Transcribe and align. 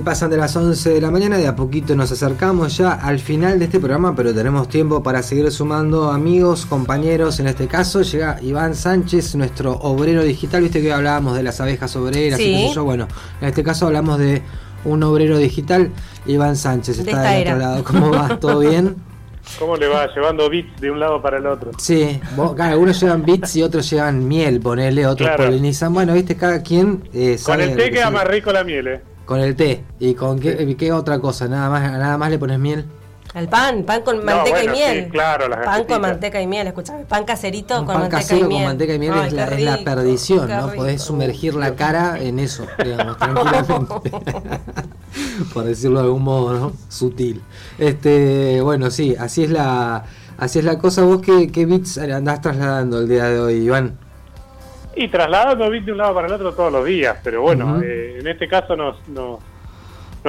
Pasan 0.00 0.30
de 0.30 0.36
las 0.36 0.56
11 0.56 0.90
de 0.90 1.00
la 1.00 1.10
mañana, 1.10 1.36
de 1.36 1.46
a 1.46 1.56
poquito 1.56 1.94
nos 1.94 2.10
acercamos 2.10 2.76
ya 2.76 2.92
al 2.92 3.18
final 3.18 3.58
de 3.58 3.66
este 3.66 3.78
programa, 3.78 4.14
pero 4.14 4.34
tenemos 4.34 4.68
tiempo 4.68 5.02
para 5.02 5.22
seguir 5.22 5.50
sumando 5.50 6.10
amigos, 6.10 6.66
compañeros. 6.66 7.40
En 7.40 7.46
este 7.46 7.66
caso 7.66 8.02
llega 8.02 8.38
Iván 8.42 8.74
Sánchez, 8.74 9.34
nuestro 9.36 9.72
obrero 9.72 10.22
digital. 10.22 10.62
Viste 10.62 10.80
que 10.80 10.86
hoy 10.86 10.92
hablábamos 10.92 11.36
de 11.36 11.42
las 11.42 11.60
abejas 11.60 11.94
obreras 11.96 12.40
y 12.40 12.44
qué 12.44 12.68
sé 12.68 12.74
yo. 12.74 12.84
Bueno, 12.84 13.08
en 13.40 13.48
este 13.48 13.62
caso 13.62 13.86
hablamos 13.86 14.18
de 14.18 14.42
un 14.84 15.02
obrero 15.02 15.38
digital. 15.38 15.90
Iván 16.26 16.56
Sánchez 16.56 16.98
está 16.98 17.22
de 17.22 17.42
otro 17.42 17.56
lado. 17.58 17.84
¿Cómo 17.84 18.10
va? 18.10 18.38
¿Todo 18.40 18.60
bien? 18.60 18.96
¿Cómo 19.58 19.76
le 19.76 19.86
va? 19.86 20.12
Llevando 20.12 20.48
bits 20.48 20.80
de 20.80 20.90
un 20.90 20.98
lado 20.98 21.20
para 21.22 21.38
el 21.38 21.46
otro. 21.46 21.70
Sí, 21.78 22.20
algunos 22.58 23.00
llevan 23.00 23.24
bits 23.24 23.56
y 23.56 23.62
otros 23.62 23.88
llevan 23.88 24.26
miel, 24.26 24.60
ponele, 24.60 25.06
otros 25.06 25.30
polinizan. 25.36 25.92
Bueno, 25.92 26.14
viste, 26.14 26.36
cada 26.36 26.62
quien. 26.62 27.08
Eh, 27.12 27.38
Con 27.44 27.60
el 27.60 27.76
té 27.76 27.90
queda 27.90 28.10
más 28.10 28.26
rico 28.26 28.52
la 28.52 28.64
miel, 28.64 28.88
¿eh? 28.88 29.13
Con 29.24 29.40
el 29.40 29.56
té. 29.56 29.84
¿Y 29.98 30.14
con 30.14 30.38
qué, 30.38 30.76
qué 30.76 30.92
otra 30.92 31.18
cosa? 31.18 31.48
¿Nada 31.48 31.70
más, 31.70 31.92
¿Nada 31.92 32.18
más 32.18 32.30
le 32.30 32.38
pones 32.38 32.58
miel? 32.58 32.86
El 33.34 33.48
pan, 33.48 33.82
pan 33.82 34.02
con 34.02 34.24
manteca 34.24 34.62
y 34.62 34.68
miel. 34.68 35.08
claro, 35.08 35.50
pan 35.64 35.84
con 35.84 36.00
manteca 36.00 36.40
y 36.40 36.46
miel, 36.46 36.68
escuchame. 36.68 37.04
Pan 37.04 37.24
caserito 37.24 37.84
con 37.84 37.98
manteca 37.98 38.36
y 38.36 38.44
miel. 38.44 38.50
con 38.50 38.64
manteca 38.64 38.94
y 38.94 38.98
miel 39.00 39.14
es, 39.26 39.32
la, 39.32 39.46
es, 39.46 39.60
la, 39.60 39.78
perdición, 39.78 40.48
¿no? 40.48 40.68
Podés 40.72 41.02
sumergir 41.02 41.54
la 41.54 41.74
cara 41.74 42.20
en 42.20 42.38
eso, 42.38 42.64
digamos, 42.82 43.16
tranquilamente. 43.18 44.12
Por 45.52 45.64
decirlo 45.64 45.98
de 45.98 46.04
algún 46.04 46.22
modo, 46.22 46.54
¿no? 46.56 46.72
Sutil. 46.88 47.42
Este, 47.76 48.60
bueno, 48.60 48.92
sí, 48.92 49.16
así 49.18 49.42
es 49.42 49.50
la, 49.50 50.04
así 50.38 50.60
es 50.60 50.64
la 50.64 50.78
cosa. 50.78 51.02
¿Vos 51.02 51.20
qué, 51.20 51.50
qué 51.50 51.66
bits 51.66 51.98
andás 51.98 52.40
trasladando 52.40 53.00
el 53.00 53.08
día 53.08 53.24
de 53.24 53.40
hoy, 53.40 53.54
Iván? 53.54 53.98
Y 54.96 55.08
trasladando 55.08 55.70
bits 55.70 55.86
de 55.86 55.92
un 55.92 55.98
lado 55.98 56.14
para 56.14 56.28
el 56.28 56.32
otro 56.32 56.52
todos 56.52 56.72
los 56.72 56.84
días, 56.84 57.18
pero 57.22 57.42
bueno, 57.42 57.80
eh, 57.82 58.18
en 58.20 58.26
este 58.26 58.48
caso 58.48 58.76
nos, 58.76 58.96
nos, 59.08 59.40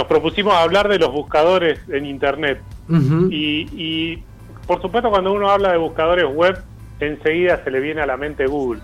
propusimos 0.08 0.54
hablar 0.54 0.88
de 0.90 1.00
los 1.00 1.12
buscadores 1.12 1.80
en 1.90 2.05
Internet. 2.05 2.62
y, 2.90 3.68
y, 3.74 4.24
por 4.68 4.82
supuesto 4.82 5.10
cuando 5.10 5.32
uno 5.32 5.49
habla 5.49 5.71
de 5.71 5.77
buscadores 5.77 6.26
web, 6.26 6.62
enseguida 6.99 7.63
se 7.63 7.71
le 7.71 7.80
viene 7.80 8.02
a 8.02 8.05
la 8.05 8.18
mente 8.18 8.48
Google. 8.48 8.82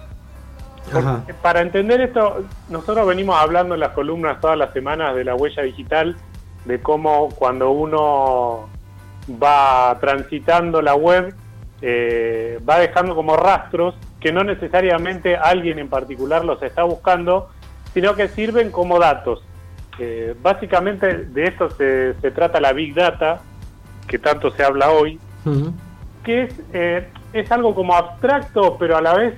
para 1.42 1.62
entender 1.62 2.02
esto, 2.02 2.44
nosotros 2.70 3.08
venimos 3.08 3.36
hablando 3.40 3.74
en 3.76 3.80
las 3.80 3.92
columnas 3.92 4.40
todas 4.42 4.58
las 4.58 4.74
semanas 4.74 5.16
de 5.16 5.24
la 5.24 5.36
huella 5.36 5.64
digital, 5.64 6.16
de 6.66 6.82
cómo 6.82 7.30
cuando 7.30 7.72
uno 7.72 8.70
va 9.42 9.98
transitando 10.00 10.82
la 10.82 10.96
web, 10.96 11.34
eh, 11.82 12.60
va 12.68 12.80
dejando 12.80 13.16
como 13.16 13.36
rastros 13.36 13.96
que 14.20 14.32
no 14.32 14.44
necesariamente 14.44 15.36
alguien 15.36 15.80
en 15.80 15.90
particular 15.90 16.46
los 16.46 16.62
está 16.62 16.84
buscando, 16.84 17.50
sino 17.94 18.16
que 18.16 18.28
sirven 18.28 18.72
como 18.72 19.00
datos. 19.00 19.44
Eh, 20.00 20.36
básicamente 20.42 21.26
de 21.26 21.46
esto 21.46 21.70
se, 21.72 22.14
trata 22.32 22.62
la 22.62 22.74
Big 22.74 22.94
Data, 22.94 23.42
que 24.08 24.20
tanto 24.20 24.52
se 24.52 24.64
habla 24.64 24.92
hoy, 24.92 25.20
que 26.24 26.44
es, 26.44 26.62
eh, 26.74 27.08
es 27.34 27.52
algo 27.52 27.74
como 27.74 27.96
abstracto, 27.96 28.78
pero 28.78 28.98
a 28.98 29.02
la 29.02 29.16
vez 29.16 29.34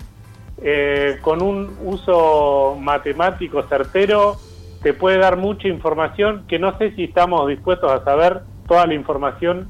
eh, 0.62 1.18
con 1.22 1.42
un 1.42 1.76
uso 1.84 2.78
matemático 2.80 3.64
certero, 3.64 4.38
te 4.82 4.94
puede 4.94 5.18
dar 5.18 5.38
mucha 5.38 5.68
información 5.68 6.46
que 6.48 6.60
no 6.60 6.78
sé 6.78 6.92
si 6.96 7.06
estamos 7.06 7.48
dispuestos 7.48 7.92
a 7.92 8.04
saber 8.04 8.42
toda 8.68 8.86
la 8.86 8.94
información 8.94 9.68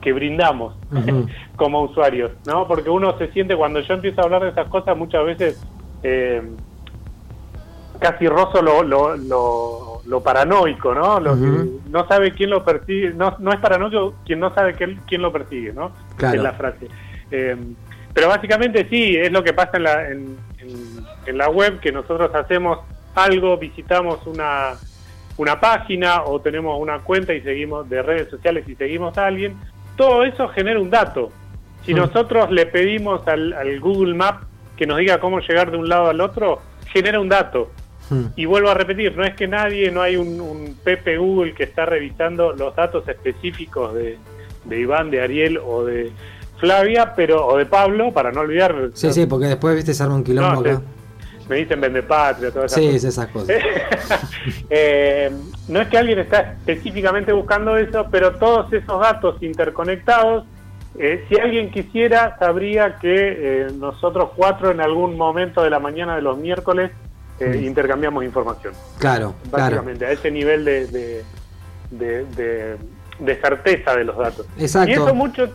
que 0.00 0.12
brindamos 0.12 0.74
como 1.56 1.82
usuarios, 1.82 2.32
¿no? 2.46 2.66
Porque 2.66 2.90
uno 2.90 3.16
se 3.18 3.30
siente, 3.32 3.56
cuando 3.56 3.80
yo 3.80 3.94
empiezo 3.94 4.20
a 4.20 4.24
hablar 4.24 4.42
de 4.42 4.50
esas 4.50 4.68
cosas, 4.68 4.96
muchas 4.96 5.24
veces 5.24 5.66
eh, 6.02 6.42
casi 7.98 8.26
rozo 8.26 8.62
lo, 8.62 8.82
lo, 8.82 10.00
lo, 10.06 10.20
paranoico, 10.22 10.94
¿no? 10.94 11.20
Lo 11.20 11.36
no 11.36 12.08
sabe 12.08 12.32
quién 12.32 12.50
lo 12.50 12.64
persigue, 12.64 13.12
no, 13.14 13.36
no 13.38 13.52
es 13.52 13.60
paranoico 13.60 14.14
quien 14.24 14.40
no 14.40 14.54
sabe 14.54 14.74
quién, 14.74 15.00
quién 15.06 15.22
lo 15.22 15.32
persigue, 15.32 15.72
¿no? 15.72 15.92
Es 16.18 16.42
la 16.42 16.52
frase. 16.52 16.88
Eh, 17.30 17.56
pero 18.12 18.28
básicamente 18.28 18.86
sí, 18.88 19.16
es 19.16 19.30
lo 19.30 19.44
que 19.44 19.52
pasa 19.52 19.76
en 19.76 19.82
la, 19.82 20.08
en, 20.08 20.36
en 21.26 21.38
la 21.38 21.48
web, 21.48 21.78
que 21.80 21.92
nosotros 21.92 22.34
hacemos 22.34 22.78
algo, 23.14 23.56
visitamos 23.56 24.26
una, 24.26 24.74
una 25.36 25.60
página 25.60 26.22
o 26.24 26.40
tenemos 26.40 26.78
una 26.80 26.98
cuenta 27.00 27.32
y 27.32 27.40
seguimos 27.40 27.88
de 27.88 28.02
redes 28.02 28.28
sociales 28.28 28.68
y 28.68 28.74
seguimos 28.74 29.16
a 29.18 29.26
alguien, 29.26 29.56
todo 30.00 30.24
eso 30.24 30.48
genera 30.48 30.80
un 30.80 30.88
dato. 30.88 31.30
Si 31.84 31.92
mm. 31.92 31.96
nosotros 31.98 32.50
le 32.50 32.64
pedimos 32.64 33.20
al, 33.28 33.80
Google 33.80 34.14
Map 34.14 34.44
que 34.74 34.86
nos 34.86 34.96
diga 34.96 35.20
cómo 35.20 35.40
llegar 35.40 35.70
de 35.70 35.76
un 35.76 35.90
lado 35.90 36.08
al 36.08 36.22
otro, 36.22 36.62
genera 36.86 37.20
un 37.20 37.28
dato. 37.28 37.70
Mm. 38.08 38.24
Y 38.34 38.46
vuelvo 38.46 38.70
a 38.70 38.74
repetir, 38.74 39.14
no 39.14 39.24
es 39.24 39.34
que 39.34 39.46
nadie, 39.46 39.90
no 39.90 40.00
hay 40.00 40.16
un, 40.16 40.40
un 40.40 40.74
Pepe 40.82 41.18
Google 41.18 41.52
que 41.52 41.64
está 41.64 41.84
revisando 41.84 42.54
los 42.54 42.74
datos 42.74 43.06
específicos 43.08 43.92
de, 43.92 44.16
Iván, 44.70 45.10
de 45.10 45.20
Ariel 45.20 45.58
o 45.58 45.84
de 45.84 46.10
Flavia, 46.56 47.12
pero 47.14 47.46
o 47.46 47.58
de 47.58 47.66
Pablo, 47.66 48.10
para 48.10 48.32
no 48.32 48.40
olvidar. 48.40 48.92
Sí, 48.94 49.12
sí, 49.12 49.26
porque 49.26 49.48
después 49.48 49.76
viste 49.76 49.92
se 49.92 50.02
arma 50.02 50.14
un 50.14 50.24
quilombo 50.24 50.60
acá 50.60 50.80
me 51.50 51.56
dicen 51.56 51.80
vende 51.80 52.04
patria, 52.04 52.52
todas 52.52 52.70
esas 52.70 52.80
sí, 52.80 52.92
cosas. 52.92 53.04
esas 53.04 53.26
cosas. 53.28 53.56
Eh, 54.70 55.30
no 55.68 55.80
es 55.80 55.88
que 55.88 55.98
alguien 55.98 56.20
está 56.20 56.52
específicamente 56.52 57.32
buscando 57.32 57.76
eso, 57.76 58.06
pero 58.10 58.36
todos 58.36 58.72
esos 58.72 59.00
datos 59.00 59.42
interconectados, 59.42 60.44
eh, 60.96 61.24
si 61.28 61.38
alguien 61.38 61.70
quisiera, 61.70 62.38
sabría 62.38 62.98
que 62.98 63.12
eh, 63.64 63.66
nosotros 63.74 64.30
cuatro 64.36 64.70
en 64.70 64.80
algún 64.80 65.16
momento 65.16 65.62
de 65.62 65.70
la 65.70 65.80
mañana 65.80 66.14
de 66.14 66.22
los 66.22 66.38
miércoles 66.38 66.92
mm. 67.40 67.64
intercambiamos 67.64 68.24
información. 68.24 68.74
Claro, 68.98 69.34
básicamente, 69.50 70.06
a 70.06 70.12
ese 70.12 70.30
nivel 70.30 70.64
de, 70.64 70.86
de, 70.86 71.24
de, 71.90 72.76
de, 73.18 73.40
certeza 73.40 73.96
de 73.96 74.04
los 74.04 74.16
datos. 74.16 74.46
Exacto. 74.56 74.90
Y 74.90 74.94
eso 74.94 75.14
mucho 75.14 75.48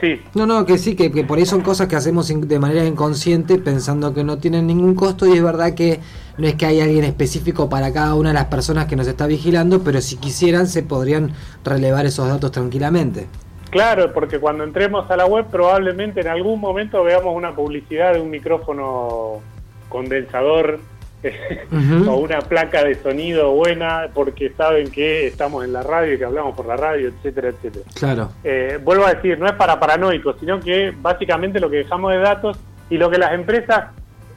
Sí. 0.00 0.20
No, 0.34 0.46
no, 0.46 0.66
que 0.66 0.78
sí, 0.78 0.96
que, 0.96 1.10
por 1.24 1.38
ahí 1.38 1.46
son 1.46 1.60
cosas 1.60 1.88
que 1.88 1.96
hacemos 1.96 2.28
de 2.28 2.58
manera 2.58 2.84
inconsciente 2.84 3.58
pensando 3.58 4.12
que 4.12 4.24
no 4.24 4.38
tienen 4.38 4.66
ningún 4.66 4.94
costo 4.94 5.26
y 5.26 5.32
es 5.32 5.42
verdad 5.42 5.74
que 5.74 6.00
no 6.36 6.46
es 6.46 6.54
que 6.54 6.66
hay 6.66 6.80
alguien 6.80 7.04
específico 7.04 7.68
para 7.68 7.92
cada 7.92 8.14
una 8.14 8.30
de 8.30 8.34
las 8.34 8.46
personas 8.46 8.86
que 8.86 8.96
nos 8.96 9.06
está 9.06 9.26
vigilando, 9.26 9.82
pero 9.82 10.00
si 10.00 10.16
quisieran 10.16 10.66
se 10.66 10.82
podrían 10.82 11.32
relevar 11.64 12.06
esos 12.06 12.28
datos 12.28 12.50
tranquilamente. 12.50 13.26
Claro, 13.70 14.12
porque 14.12 14.38
cuando 14.38 14.64
entremos 14.64 15.10
a 15.10 15.16
la 15.16 15.26
web 15.26 15.46
probablemente 15.50 16.20
en 16.20 16.28
algún 16.28 16.60
momento 16.60 17.02
veamos 17.02 17.34
una 17.34 17.54
publicidad 17.54 18.14
de 18.14 18.20
un 18.20 18.30
micrófono 18.30 19.40
condensador 19.88 20.80
o 22.08 22.16
una 22.16 22.40
placa 22.40 22.84
de 22.84 22.94
sonido 22.96 23.52
buena 23.52 24.08
porque 24.12 24.50
saben 24.50 24.90
que 24.90 25.26
estamos 25.26 25.64
en 25.64 25.72
la 25.72 25.82
radio 25.82 26.14
y 26.14 26.18
que 26.18 26.24
hablamos 26.24 26.54
por 26.54 26.66
la 26.66 26.76
radio, 26.76 27.08
etcétera, 27.08 27.48
etcétera. 27.48 27.84
Claro. 27.94 28.32
Eh, 28.42 28.78
vuelvo 28.82 29.06
a 29.06 29.14
decir, 29.14 29.38
no 29.38 29.46
es 29.46 29.54
para 29.54 29.78
paranoicos, 29.80 30.36
sino 30.38 30.60
que 30.60 30.92
básicamente 30.96 31.60
lo 31.60 31.70
que 31.70 31.78
dejamos 31.78 32.12
de 32.12 32.18
datos 32.18 32.58
y 32.90 32.98
lo 32.98 33.10
que 33.10 33.18
las 33.18 33.32
empresas, 33.32 33.92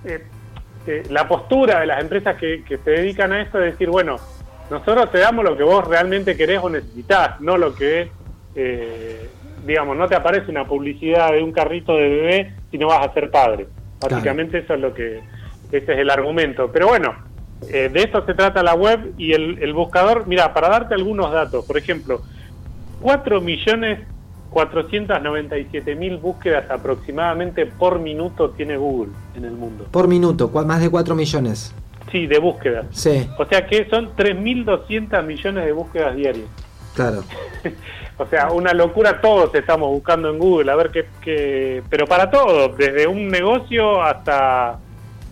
eh, 0.05 0.23
eh, 0.85 1.03
la 1.09 1.27
postura 1.27 1.81
de 1.81 1.87
las 1.87 2.01
empresas 2.01 2.37
que, 2.37 2.63
se 2.67 2.89
dedican 2.89 3.33
a 3.33 3.41
esto 3.41 3.61
es 3.61 3.73
decir, 3.73 3.89
bueno, 3.89 4.17
nosotros 4.69 5.11
te 5.11 5.19
damos 5.19 5.43
lo 5.43 5.57
que 5.57 5.63
vos 5.63 5.85
realmente 5.87 6.35
querés 6.37 6.59
o 6.61 6.69
necesitas, 6.69 7.39
no 7.41 7.57
lo 7.57 7.73
que, 7.73 8.11
digamos, 9.65 9.95
no 9.95 10.07
te 10.07 10.15
aparece 10.15 10.51
una 10.51 10.65
publicidad 10.65 11.31
de 11.31 11.41
un 11.41 11.51
carrito 11.51 11.95
de 11.95 12.09
bebé 12.09 12.53
si 12.69 12.77
no 12.77 12.87
vas 12.87 13.07
a 13.07 13.13
ser 13.13 13.31
padre. 13.31 13.67
Básicamente 14.01 14.59
eso 14.59 14.73
es 14.73 14.79
lo 14.79 14.93
que 14.93 15.21
ese 15.71 15.93
es 15.93 15.99
el 15.99 16.09
argumento. 16.09 16.69
Pero 16.71 16.87
bueno, 16.87 17.15
eh, 17.69 17.89
de 17.91 18.01
esto 18.01 18.25
se 18.25 18.33
trata 18.33 18.63
la 18.63 18.75
web 18.75 19.13
y 19.17 19.33
el, 19.33 19.73
buscador. 19.73 20.27
Mira, 20.27 20.53
para 20.53 20.69
darte 20.69 20.93
algunos 20.93 21.31
datos, 21.31 21.65
por 21.65 21.77
ejemplo, 21.77 22.21
4 23.01 23.41
millones 23.41 23.99
497 24.49 25.95
mil 25.95 26.17
búsquedas 26.17 26.71
aproximadamente 26.71 27.65
por 27.65 27.99
minuto 27.99 28.51
tiene 28.51 28.77
Google 28.77 29.11
en 29.35 29.43
el 29.43 29.51
mundo. 29.51 29.85
Por 29.91 30.07
minuto, 30.07 30.49
más 30.49 30.81
de 30.81 30.89
4 30.89 31.15
millones. 31.15 31.73
Sí, 32.11 32.27
de 32.27 32.39
búsquedas. 32.39 32.85
Sí. 32.91 33.29
O 33.37 33.45
sea 33.45 33.67
que 33.67 33.89
son 33.89 34.15
3.200 34.15 35.23
millones 35.25 35.65
de 35.65 35.71
búsquedas 35.73 36.15
diarias. 36.15 36.47
Claro. 36.95 37.23
o 38.17 38.25
sea, 38.27 38.51
una 38.51 38.73
locura, 38.73 39.19
todos 39.19 39.53
estamos 39.53 39.89
buscando 39.89 40.29
en 40.29 40.39
Google, 40.39 40.71
a 40.71 40.75
ver 40.75 40.91
qué, 40.91 41.05
qué... 41.21 41.83
Pero 41.89 42.07
para 42.07 42.31
todo, 42.31 42.69
desde 42.69 43.05
un 43.05 43.27
negocio 43.27 44.01
hasta 44.01 44.79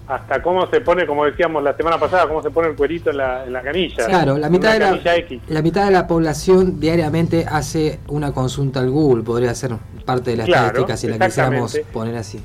hasta 0.07 0.41
cómo 0.41 0.67
se 0.67 0.81
pone, 0.81 1.05
como 1.05 1.25
decíamos 1.25 1.63
la 1.63 1.75
semana 1.75 1.97
pasada, 1.97 2.27
cómo 2.27 2.41
se 2.41 2.51
pone 2.51 2.69
el 2.69 2.75
cuerito 2.75 3.09
en 3.09 3.17
la, 3.17 3.45
en 3.45 3.53
la 3.53 3.61
canilla. 3.61 4.05
Claro, 4.05 4.37
la 4.37 4.49
mitad, 4.49 4.73
de 4.73 4.79
la, 4.79 4.99
la, 5.47 5.61
mitad 5.61 5.85
de 5.85 5.91
la 5.91 6.07
población 6.07 6.79
diariamente 6.79 7.45
hace 7.49 7.99
una 8.07 8.31
consulta 8.31 8.81
al 8.81 8.91
Google, 8.91 9.23
podría 9.23 9.53
ser 9.55 9.71
parte 10.05 10.31
de 10.31 10.37
la 10.37 10.43
estadística 10.43 10.97
si 10.97 11.07
la 11.07 11.17
quisiéramos 11.17 11.79
poner 11.91 12.15
así. 12.15 12.43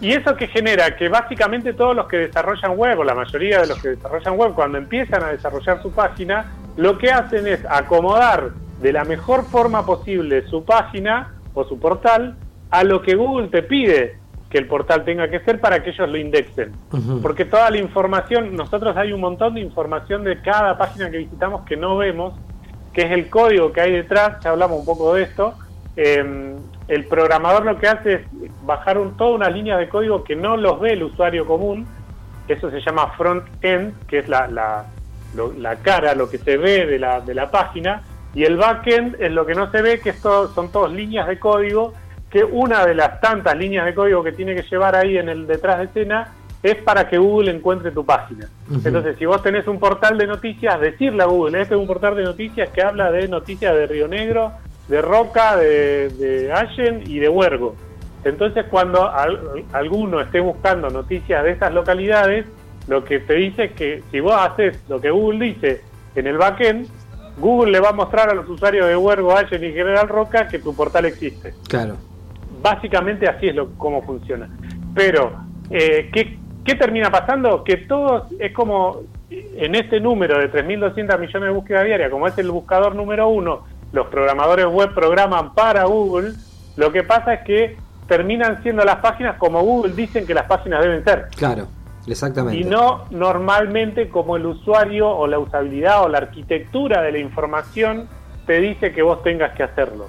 Y 0.00 0.12
eso 0.12 0.34
que 0.34 0.48
genera 0.48 0.96
que 0.96 1.08
básicamente 1.08 1.74
todos 1.74 1.94
los 1.94 2.08
que 2.08 2.16
desarrollan 2.16 2.76
web, 2.76 2.98
o 2.98 3.04
la 3.04 3.14
mayoría 3.14 3.60
de 3.60 3.68
los 3.68 3.80
que 3.80 3.90
desarrollan 3.90 4.36
web, 4.36 4.52
cuando 4.54 4.78
empiezan 4.78 5.22
a 5.22 5.28
desarrollar 5.28 5.80
su 5.80 5.92
página, 5.92 6.46
lo 6.76 6.98
que 6.98 7.12
hacen 7.12 7.46
es 7.46 7.60
acomodar 7.68 8.50
de 8.80 8.92
la 8.92 9.04
mejor 9.04 9.44
forma 9.44 9.86
posible 9.86 10.44
su 10.48 10.64
página 10.64 11.34
o 11.54 11.64
su 11.64 11.78
portal 11.78 12.34
a 12.70 12.82
lo 12.82 13.02
que 13.02 13.14
Google 13.14 13.48
te 13.48 13.62
pide 13.62 14.16
que 14.52 14.58
el 14.58 14.66
portal 14.66 15.02
tenga 15.02 15.30
que 15.30 15.40
ser 15.40 15.58
para 15.60 15.82
que 15.82 15.90
ellos 15.90 16.06
lo 16.10 16.18
indexen. 16.18 16.72
Porque 17.22 17.46
toda 17.46 17.70
la 17.70 17.78
información, 17.78 18.54
nosotros 18.54 18.94
hay 18.98 19.10
un 19.10 19.22
montón 19.22 19.54
de 19.54 19.62
información 19.62 20.24
de 20.24 20.42
cada 20.42 20.76
página 20.76 21.10
que 21.10 21.16
visitamos 21.16 21.62
que 21.62 21.74
no 21.74 21.96
vemos, 21.96 22.34
que 22.92 23.00
es 23.00 23.12
el 23.12 23.30
código 23.30 23.72
que 23.72 23.80
hay 23.80 23.92
detrás, 23.92 24.44
ya 24.44 24.50
hablamos 24.50 24.80
un 24.80 24.84
poco 24.84 25.14
de 25.14 25.22
esto. 25.22 25.54
Em, 25.96 26.56
el 26.86 27.06
programador 27.06 27.64
lo 27.64 27.78
que 27.78 27.88
hace 27.88 28.14
es 28.14 28.20
bajar 28.62 28.98
un, 28.98 29.16
toda 29.16 29.30
una 29.30 29.48
línea 29.48 29.78
de 29.78 29.88
código 29.88 30.22
que 30.22 30.36
no 30.36 30.58
los 30.58 30.78
ve 30.80 30.92
el 30.92 31.04
usuario 31.04 31.46
común, 31.46 31.86
eso 32.46 32.70
se 32.70 32.80
llama 32.80 33.14
front-end, 33.16 34.06
que 34.06 34.18
es 34.18 34.28
la, 34.28 34.48
la, 34.48 34.84
la, 35.56 35.76
cara, 35.76 36.14
lo 36.14 36.28
que 36.28 36.36
se 36.36 36.58
ve 36.58 36.84
de 36.84 36.98
la, 36.98 37.22
de 37.22 37.32
la 37.32 37.50
página, 37.50 38.02
y 38.34 38.44
el 38.44 38.58
back-end 38.58 39.16
es 39.18 39.32
lo 39.32 39.46
que 39.46 39.54
no 39.54 39.70
se 39.70 39.80
ve, 39.80 40.00
que 40.00 40.10
esto 40.10 40.48
son 40.48 40.70
todas 40.70 40.92
líneas 40.92 41.26
de 41.26 41.38
código 41.38 41.94
que 42.32 42.42
una 42.42 42.86
de 42.86 42.94
las 42.94 43.20
tantas 43.20 43.54
líneas 43.56 43.84
de 43.84 43.94
código 43.94 44.24
que 44.24 44.32
tiene 44.32 44.54
que 44.54 44.62
llevar 44.62 44.96
ahí 44.96 45.18
en 45.18 45.28
el 45.28 45.46
detrás 45.46 45.78
de 45.78 45.84
escena 45.84 46.32
es 46.62 46.76
para 46.76 47.06
que 47.08 47.18
Google 47.18 47.50
encuentre 47.50 47.90
tu 47.90 48.06
página. 48.06 48.48
Entonces, 48.84 49.16
si 49.18 49.26
vos 49.26 49.42
tenés 49.42 49.66
un 49.66 49.78
portal 49.78 50.16
de 50.16 50.26
noticias, 50.26 50.80
decirle 50.80 51.24
a 51.24 51.26
Google, 51.26 51.60
este 51.60 51.74
es 51.74 51.80
un 51.80 51.86
portal 51.86 52.16
de 52.16 52.22
noticias 52.22 52.70
que 52.70 52.82
habla 52.82 53.10
de 53.10 53.28
noticias 53.28 53.74
de 53.74 53.86
Río 53.86 54.08
Negro, 54.08 54.52
de 54.88 55.02
Roca, 55.02 55.56
de, 55.56 56.08
de 56.08 56.52
Allen 56.52 57.02
y 57.04 57.18
de 57.18 57.28
Huergo. 57.28 57.74
Entonces, 58.24 58.64
cuando 58.70 59.10
alguno 59.72 60.20
esté 60.20 60.40
buscando 60.40 60.88
noticias 60.88 61.44
de 61.44 61.50
esas 61.50 61.74
localidades, 61.74 62.46
lo 62.88 63.04
que 63.04 63.18
te 63.18 63.34
dice 63.34 63.64
es 63.64 63.72
que 63.72 64.02
si 64.10 64.20
vos 64.20 64.36
haces 64.38 64.78
lo 64.88 65.00
que 65.00 65.10
Google 65.10 65.46
dice 65.46 65.82
en 66.14 66.28
el 66.28 66.38
backend, 66.38 66.88
Google 67.38 67.72
le 67.72 67.80
va 67.80 67.90
a 67.90 67.92
mostrar 67.92 68.30
a 68.30 68.34
los 68.34 68.48
usuarios 68.48 68.86
de 68.86 68.96
Huergo, 68.96 69.36
Allen 69.36 69.64
y 69.64 69.72
General 69.72 70.08
Roca 70.08 70.46
que 70.46 70.60
tu 70.60 70.74
portal 70.74 71.04
existe. 71.06 71.52
Claro 71.68 71.96
básicamente 72.62 73.28
así 73.28 73.48
es 73.48 73.54
lo 73.54 73.72
cómo 73.74 74.02
funciona. 74.02 74.48
Pero, 74.94 75.32
eh, 75.70 76.10
¿qué, 76.12 76.38
¿qué 76.64 76.74
termina 76.76 77.10
pasando? 77.10 77.64
Que 77.64 77.78
todos, 77.78 78.24
es 78.38 78.52
como 78.52 79.00
en 79.30 79.74
este 79.74 80.00
número 80.00 80.38
de 80.38 80.50
3.200 80.50 81.18
millones 81.18 81.48
de 81.48 81.50
búsquedas 81.50 81.84
diarias, 81.84 82.10
como 82.10 82.26
es 82.26 82.38
el 82.38 82.50
buscador 82.50 82.94
número 82.94 83.28
uno, 83.28 83.64
los 83.92 84.06
programadores 84.06 84.66
web 84.66 84.94
programan 84.94 85.54
para 85.54 85.84
Google, 85.84 86.32
lo 86.76 86.92
que 86.92 87.02
pasa 87.02 87.34
es 87.34 87.44
que 87.44 87.76
terminan 88.06 88.62
siendo 88.62 88.84
las 88.84 88.96
páginas 88.96 89.36
como 89.38 89.60
Google 89.62 89.94
dicen 89.94 90.26
que 90.26 90.34
las 90.34 90.46
páginas 90.46 90.82
deben 90.82 91.04
ser. 91.04 91.28
Claro, 91.36 91.68
exactamente. 92.06 92.60
Y 92.60 92.64
no 92.64 93.04
normalmente 93.10 94.08
como 94.08 94.36
el 94.36 94.46
usuario 94.46 95.08
o 95.08 95.26
la 95.26 95.38
usabilidad 95.38 96.02
o 96.02 96.08
la 96.08 96.18
arquitectura 96.18 97.02
de 97.02 97.12
la 97.12 97.18
información 97.18 98.08
te 98.46 98.60
dice 98.60 98.92
que 98.92 99.02
vos 99.02 99.22
tengas 99.22 99.52
que 99.54 99.62
hacerlo 99.62 100.08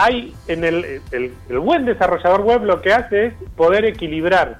hay 0.00 0.34
en 0.48 0.64
el, 0.64 1.02
el, 1.12 1.58
buen 1.58 1.84
desarrollador 1.84 2.40
web 2.40 2.64
lo 2.64 2.80
que 2.80 2.92
hace 2.92 3.26
es 3.26 3.34
poder 3.54 3.84
equilibrar 3.84 4.58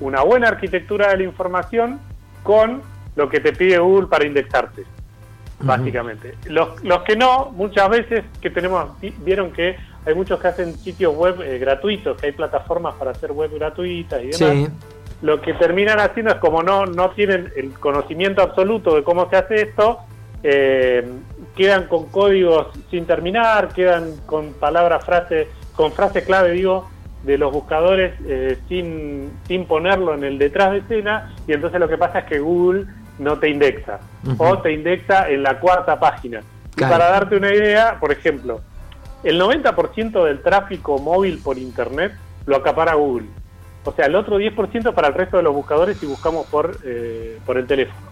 una 0.00 0.22
buena 0.22 0.48
arquitectura 0.48 1.10
de 1.10 1.18
la 1.18 1.22
información 1.24 2.00
con 2.42 2.80
lo 3.14 3.28
que 3.28 3.40
te 3.40 3.52
pide 3.52 3.78
Google 3.78 4.06
para 4.06 4.24
indexarte, 4.24 4.84
básicamente. 5.60 6.34
Los, 6.46 6.82
los 6.82 7.02
que 7.02 7.14
no, 7.14 7.50
muchas 7.50 7.90
veces 7.90 8.24
que 8.40 8.48
tenemos, 8.48 8.90
vieron 9.18 9.52
que 9.52 9.76
hay 10.06 10.14
muchos 10.14 10.40
que 10.40 10.48
hacen 10.48 10.74
sitios 10.78 11.14
web 11.14 11.42
eh, 11.42 11.58
gratuitos, 11.58 12.18
que 12.18 12.28
hay 12.28 12.32
plataformas 12.32 12.94
para 12.94 13.10
hacer 13.10 13.32
web 13.32 13.50
gratuitas 13.52 14.22
y 14.22 14.28
demás. 14.28 14.70
Lo 15.20 15.42
que 15.42 15.52
terminan 15.52 16.00
haciendo 16.00 16.32
es 16.32 16.38
como 16.38 16.62
no, 16.62 16.86
no 16.86 17.10
tienen 17.10 17.52
el 17.54 17.74
conocimiento 17.74 18.40
absoluto 18.40 18.94
de 18.94 19.02
cómo 19.02 19.28
se 19.28 19.36
hace 19.36 19.60
esto, 19.60 19.98
eh, 20.42 21.06
quedan 21.56 21.86
con 21.86 22.06
códigos 22.06 22.68
sin 22.90 23.06
terminar, 23.06 23.68
quedan 23.68 24.16
con 24.26 24.52
palabras, 24.54 25.04
frases, 25.04 25.48
con 25.74 25.92
frases 25.92 26.24
clave, 26.24 26.52
digo, 26.52 26.88
de 27.22 27.36
los 27.36 27.52
buscadores 27.52 28.14
eh, 28.26 28.58
sin, 28.68 29.30
sin 29.46 29.66
ponerlo 29.66 30.14
en 30.14 30.24
el 30.24 30.38
detrás 30.38 30.72
de 30.72 30.78
escena, 30.78 31.34
y 31.46 31.52
entonces 31.52 31.80
lo 31.80 31.88
que 31.88 31.98
pasa 31.98 32.20
es 32.20 32.24
que 32.26 32.38
Google 32.38 32.86
no 33.18 33.38
te 33.38 33.48
indexa, 33.50 34.00
o 34.38 34.58
te 34.58 34.72
indexa 34.72 35.28
en 35.28 35.42
la 35.42 35.60
cuarta 35.60 36.00
página. 36.00 36.40
Y 36.76 36.80
para 36.80 37.10
darte 37.10 37.36
una 37.36 37.52
idea, 37.52 37.98
por 38.00 38.12
ejemplo, 38.12 38.60
el 39.22 39.38
90% 39.38 40.24
del 40.24 40.40
tráfico 40.40 40.98
móvil 40.98 41.38
por 41.42 41.58
Internet 41.58 42.12
lo 42.46 42.56
acapara 42.56 42.94
Google. 42.94 43.26
O 43.84 43.92
sea, 43.92 44.06
el 44.06 44.14
otro 44.14 44.38
10% 44.38 44.94
para 44.94 45.08
el 45.08 45.14
resto 45.14 45.36
de 45.36 45.42
los 45.42 45.54
buscadores 45.54 45.98
si 45.98 46.06
buscamos 46.06 46.46
por, 46.46 46.78
eh, 46.84 47.38
por 47.44 47.58
el 47.58 47.66
teléfono 47.66 48.10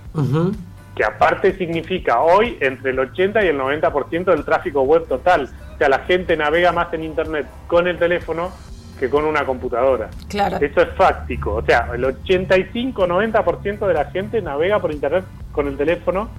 que 0.98 1.04
aparte 1.04 1.56
significa 1.56 2.22
hoy 2.22 2.58
entre 2.60 2.90
el 2.90 2.98
80 2.98 3.44
y 3.44 3.48
el 3.48 3.56
90% 3.56 4.24
del 4.24 4.44
tráfico 4.44 4.82
web 4.82 5.06
total. 5.06 5.48
O 5.74 5.78
sea, 5.78 5.88
la 5.88 6.00
gente 6.00 6.36
navega 6.36 6.72
más 6.72 6.92
en 6.92 7.04
Internet 7.04 7.46
con 7.68 7.86
el 7.86 7.96
teléfono 8.00 8.50
que 8.98 9.08
con 9.08 9.24
una 9.24 9.46
computadora. 9.46 10.10
Claro. 10.28 10.56
Eso 10.56 10.82
es 10.82 10.88
fáctico. 10.96 11.54
O 11.54 11.62
sea, 11.62 11.88
el 11.94 12.02
85-90% 12.02 13.86
de 13.86 13.94
la 13.94 14.06
gente 14.06 14.42
navega 14.42 14.80
por 14.80 14.90
Internet 14.90 15.24
con 15.52 15.68
el 15.68 15.76
teléfono 15.76 16.30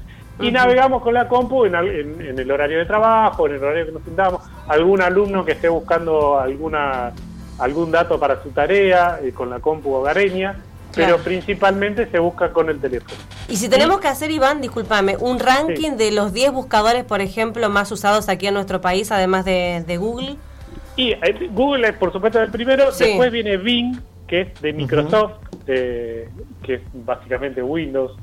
y 0.41 0.51
navegamos 0.51 1.01
con 1.03 1.13
la 1.13 1.29
compu 1.29 1.63
en, 1.63 1.75
el 1.75 2.51
horario 2.51 2.79
de 2.79 2.85
trabajo, 2.85 3.47
en 3.47 3.55
el 3.55 3.63
horario 3.63 3.85
que 3.85 3.91
nos 3.93 4.03
sentamos. 4.03 4.41
Algún 4.67 5.01
alumno 5.01 5.45
que 5.45 5.53
esté 5.53 5.69
buscando 5.69 6.37
alguna 6.37 7.13
algún 7.59 7.91
dato 7.91 8.19
para 8.19 8.43
su 8.43 8.49
tarea 8.49 9.19
eh, 9.23 9.31
con 9.31 9.49
la 9.49 9.59
compu 9.59 9.93
hogareña 9.93 10.55
pero 10.99 11.17
principalmente 11.17 12.07
se 12.07 12.19
busca 12.19 12.51
con 12.51 12.69
el 12.69 12.79
teléfono. 12.79 13.13
Y 13.47 13.55
si 13.55 13.69
tenemos 13.69 13.99
que 13.99 14.07
hacer, 14.07 14.31
Iván, 14.31 14.61
discúlpame, 14.61 15.17
un 15.17 15.39
ranking 15.39 15.91
de 15.91 16.11
los 16.11 16.33
10 16.33 16.51
buscadores, 16.51 17.03
por 17.03 17.21
ejemplo, 17.21 17.69
más 17.69 17.91
usados 17.91 18.29
aquí 18.29 18.47
en 18.47 18.53
nuestro 18.53 18.81
país, 18.81 19.11
además 19.11 19.45
de, 19.45 19.97
Google. 19.99 20.35
Y 20.95 21.11
eh, 21.11 21.49
Google 21.51 21.89
es, 21.89 21.95
por 21.95 22.11
supuesto, 22.11 22.41
el 22.41 22.51
primero. 22.51 22.91
Después 22.91 23.31
viene 23.31 23.57
Bing, 23.57 23.99
que 24.27 24.41
es 24.41 24.61
de 24.61 24.73
Microsoft, 24.73 25.33
que 25.65 26.29
es 26.67 26.81
básicamente 26.93 27.61
Windows. 27.61 28.17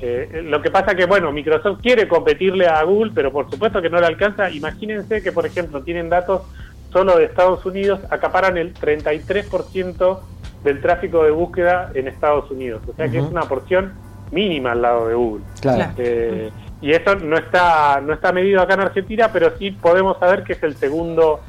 Eh, 0.00 0.42
lo 0.44 0.62
que 0.62 0.70
pasa 0.70 0.94
que, 0.94 1.06
bueno, 1.06 1.32
Microsoft 1.32 1.80
quiere 1.82 2.06
competirle 2.06 2.66
a 2.66 2.82
Google, 2.84 3.10
pero 3.14 3.32
por 3.32 3.50
supuesto 3.50 3.82
que 3.82 3.90
no 3.90 4.00
le 4.00 4.06
alcanza. 4.06 4.50
Imagínense 4.50 5.22
que, 5.22 5.32
por 5.32 5.44
ejemplo, 5.44 5.82
tienen 5.82 6.08
datos 6.08 6.42
solo 6.92 7.18
de 7.18 7.24
Estados 7.24 7.64
Unidos, 7.66 8.00
acaparan 8.10 8.56
el 8.56 8.74
33% 8.74 10.20
del 10.64 10.80
tráfico 10.80 11.24
de 11.24 11.30
búsqueda 11.30 11.90
en 11.94 12.08
Estados 12.08 12.50
Unidos. 12.50 12.82
O 12.88 12.94
sea 12.94 13.08
que 13.08 13.18
es 13.18 13.24
una 13.24 13.42
porción 13.42 13.92
mínima 14.30 14.72
al 14.72 14.82
lado 14.82 15.08
de 15.08 15.14
Google. 15.14 15.44
Claro. 15.60 15.92
Eh, 15.98 16.50
y 16.80 16.92
eso 16.92 17.16
no 17.16 17.36
está, 17.36 18.00
no 18.00 18.12
está 18.12 18.32
medido 18.32 18.60
acá 18.60 18.74
en 18.74 18.80
Argentina, 18.80 19.30
pero 19.32 19.56
sí 19.58 19.70
podemos 19.72 20.18
saber 20.18 20.44
que 20.44 20.52
es 20.52 20.62
el 20.62 20.76
segundo 20.76 21.40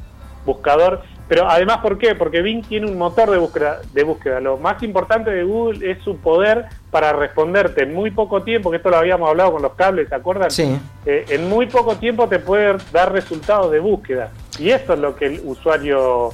buscador. 0.44 1.02
Pero 1.28 1.48
además, 1.48 1.78
¿por 1.78 1.96
qué? 1.96 2.16
Porque 2.16 2.42
Bing 2.42 2.64
tiene 2.64 2.90
un 2.90 2.98
motor 2.98 3.30
de 3.30 3.38
búsqueda, 3.38 3.80
de 3.92 4.02
búsqueda. 4.02 4.40
Lo 4.40 4.56
más 4.56 4.82
importante 4.82 5.30
de 5.30 5.44
Google 5.44 5.88
es 5.88 6.02
su 6.02 6.16
poder 6.16 6.66
para 6.90 7.12
responderte 7.12 7.84
en 7.84 7.94
muy 7.94 8.10
poco 8.10 8.42
tiempo, 8.42 8.68
que 8.68 8.78
esto 8.78 8.90
lo 8.90 8.96
habíamos 8.96 9.28
hablado 9.28 9.52
con 9.52 9.62
los 9.62 9.74
cables, 9.74 10.08
¿se 10.08 10.14
acuerdan? 10.16 10.50
Sí. 10.50 10.76
Eh, 11.06 11.26
en 11.28 11.48
muy 11.48 11.66
poco 11.66 11.94
tiempo 11.94 12.28
te 12.28 12.40
puede 12.40 12.76
dar 12.92 13.12
resultados 13.12 13.70
de 13.70 13.78
búsqueda. 13.78 14.30
Y 14.58 14.70
eso 14.70 14.94
es 14.94 14.98
lo 14.98 15.14
que 15.14 15.26
el 15.26 15.40
usuario 15.44 16.30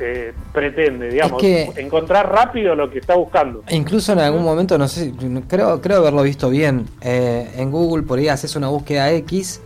eh, 0.00 0.32
pretende, 0.52 1.10
digamos, 1.10 1.42
encontrar 1.42 2.30
rápido 2.30 2.74
lo 2.74 2.90
que 2.90 2.98
está 2.98 3.14
buscando. 3.14 3.62
Incluso 3.70 4.12
en 4.12 4.20
algún 4.20 4.42
momento, 4.42 4.78
no 4.78 4.88
sé, 4.88 5.12
creo, 5.48 5.80
creo 5.80 5.98
haberlo 5.98 6.22
visto 6.22 6.50
bien, 6.50 6.86
eh, 7.00 7.50
en 7.56 7.70
Google 7.70 8.04
por 8.04 8.18
ahí 8.18 8.28
haces 8.28 8.54
una 8.56 8.68
búsqueda 8.68 9.10
X 9.12 9.60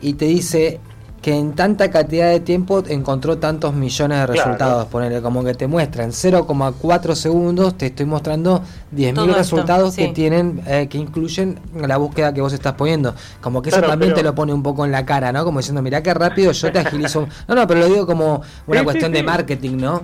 y 0.00 0.14
te 0.14 0.26
dice 0.26 0.80
que 1.20 1.34
en 1.34 1.54
tanta 1.54 1.90
cantidad 1.90 2.30
de 2.30 2.40
tiempo 2.40 2.82
encontró 2.86 3.38
tantos 3.38 3.74
millones 3.74 4.18
de 4.18 4.26
resultados. 4.26 4.86
Ponerle 4.86 5.20
como 5.20 5.42
que 5.42 5.54
te 5.54 5.66
muestra 5.66 6.04
en 6.04 6.10
0,4 6.10 7.14
segundos, 7.14 7.76
te 7.76 7.86
estoy 7.86 8.06
mostrando 8.06 8.62
10.000 8.94 9.34
resultados 9.34 9.96
que 9.96 10.08
tienen, 10.08 10.62
eh, 10.66 10.86
que 10.88 10.98
incluyen 10.98 11.58
la 11.74 11.96
búsqueda 11.96 12.32
que 12.32 12.40
vos 12.40 12.52
estás 12.52 12.74
poniendo. 12.74 13.14
Como 13.40 13.62
que 13.62 13.70
eso 13.70 13.80
también 13.80 14.14
te 14.14 14.22
lo 14.22 14.34
pone 14.34 14.52
un 14.52 14.62
poco 14.62 14.84
en 14.84 14.92
la 14.92 15.04
cara, 15.04 15.32
¿no? 15.32 15.44
Como 15.44 15.58
diciendo, 15.58 15.82
mira 15.82 16.02
qué 16.02 16.14
rápido 16.14 16.52
yo 16.52 16.72
te 16.72 16.78
agilizo. 16.78 17.26
no, 17.48 17.54
no, 17.54 17.66
pero 17.66 17.80
lo 17.80 17.86
digo 17.86 18.06
como 18.06 18.42
una 18.66 18.84
cuestión 18.84 19.12
de 19.12 19.22
marketing, 19.22 19.76
¿no? 19.76 20.02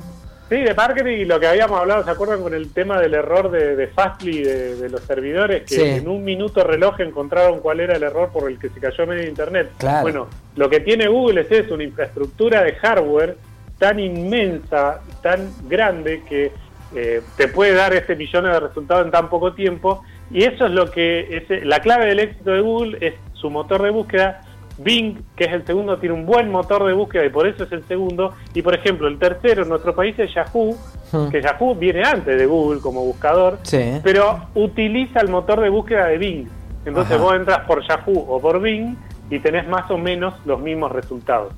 Sí, 0.55 0.61
de 0.61 0.73
marketing 0.73 1.17
y 1.19 1.25
lo 1.25 1.41
que 1.41 1.49
habíamos 1.49 1.81
hablado, 1.81 2.05
¿se 2.05 2.11
acuerdan 2.13 2.41
con 2.41 2.55
el 2.55 2.73
tema 2.73 3.01
del 3.01 3.15
error 3.15 3.51
de, 3.51 3.75
de 3.75 3.89
Fastly 3.89 4.41
de, 4.41 4.89
los 4.89 5.01
servidores? 5.03 5.65
Que 5.65 5.97
en 5.97 6.07
un 6.07 6.23
minuto 6.23 6.63
reloj 6.63 7.01
encontraron 7.01 7.59
cuál 7.59 7.81
era 7.81 7.97
el 7.97 8.05
error 8.05 8.31
por 8.33 8.49
el 8.49 8.57
que 8.61 8.69
se 8.69 8.79
cayó 8.79 9.05
medio 9.05 9.29
internet. 9.29 9.71
Bueno, 10.03 10.29
lo 10.55 10.71
que 10.71 10.79
tiene 10.79 11.09
Google 11.09 11.41
es 11.41 11.51
eso, 11.51 11.75
una 11.75 11.83
infraestructura 11.83 12.63
de 12.63 12.73
hardware 12.77 13.37
tan 13.81 13.99
inmensa, 13.99 15.01
tan 15.25 15.51
grande 15.69 16.23
que 16.29 16.53
eh, 16.95 17.21
te 17.37 17.49
puede 17.49 17.75
dar 17.75 17.93
ese 17.93 18.15
millones 18.15 18.53
de 18.53 18.61
resultados 18.61 19.07
en 19.07 19.11
tan 19.11 19.29
poco 19.29 19.55
tiempo. 19.55 20.05
Y 20.31 20.45
eso 20.45 20.67
es 20.67 20.71
lo 20.71 20.89
que 20.89 21.37
es 21.37 21.65
la 21.65 21.81
clave 21.81 22.07
del 22.07 22.21
éxito 22.21 22.53
de 22.53 22.61
Google 22.61 22.99
es 23.01 23.15
su 23.33 23.51
motor 23.51 23.83
de 23.83 23.91
búsqueda 23.91 24.41
Bing, 24.79 25.19
que 25.37 25.45
es 25.45 25.53
el 25.53 25.65
segundo, 25.65 25.99
tiene 25.99 26.15
un 26.15 26.27
buen 26.27 26.51
motor 26.51 26.85
de 26.87 26.93
búsqueda 26.93 27.25
y 27.25 27.31
por 27.31 27.47
eso 27.47 27.65
es 27.65 27.73
el 27.73 27.85
segundo. 27.87 28.35
Y 28.55 28.63
por 28.63 28.75
ejemplo, 28.75 29.09
el 29.09 29.19
tercero 29.19 29.63
en 29.63 29.69
nuestro 29.69 29.95
país 29.95 30.19
es 30.19 30.35
Yahoo, 30.35 30.77
hmm. 31.13 31.29
que 31.29 31.41
Yahoo 31.41 31.75
viene 31.75 32.03
antes 32.03 32.39
de 32.39 32.47
Google 32.47 32.81
como 32.81 33.05
buscador, 33.05 33.59
pero 34.03 34.49
utiliza 34.55 35.21
el 35.21 35.29
motor 35.29 35.61
de 35.61 35.69
búsqueda 35.69 36.07
de 36.07 36.19
Bing. 36.19 36.49
Entonces 36.85 37.19
vos 37.19 37.35
entras 37.35 37.61
por 37.61 37.87
Yahoo 37.87 38.27
o 38.29 38.41
por 38.41 38.61
Bing 38.61 38.97
y 39.31 39.39
tenés 39.39 39.67
más 39.69 39.91
o 39.91 39.97
menos 39.97 40.35
los 40.45 40.61
mismos 40.61 40.93
resultados. 40.93 41.53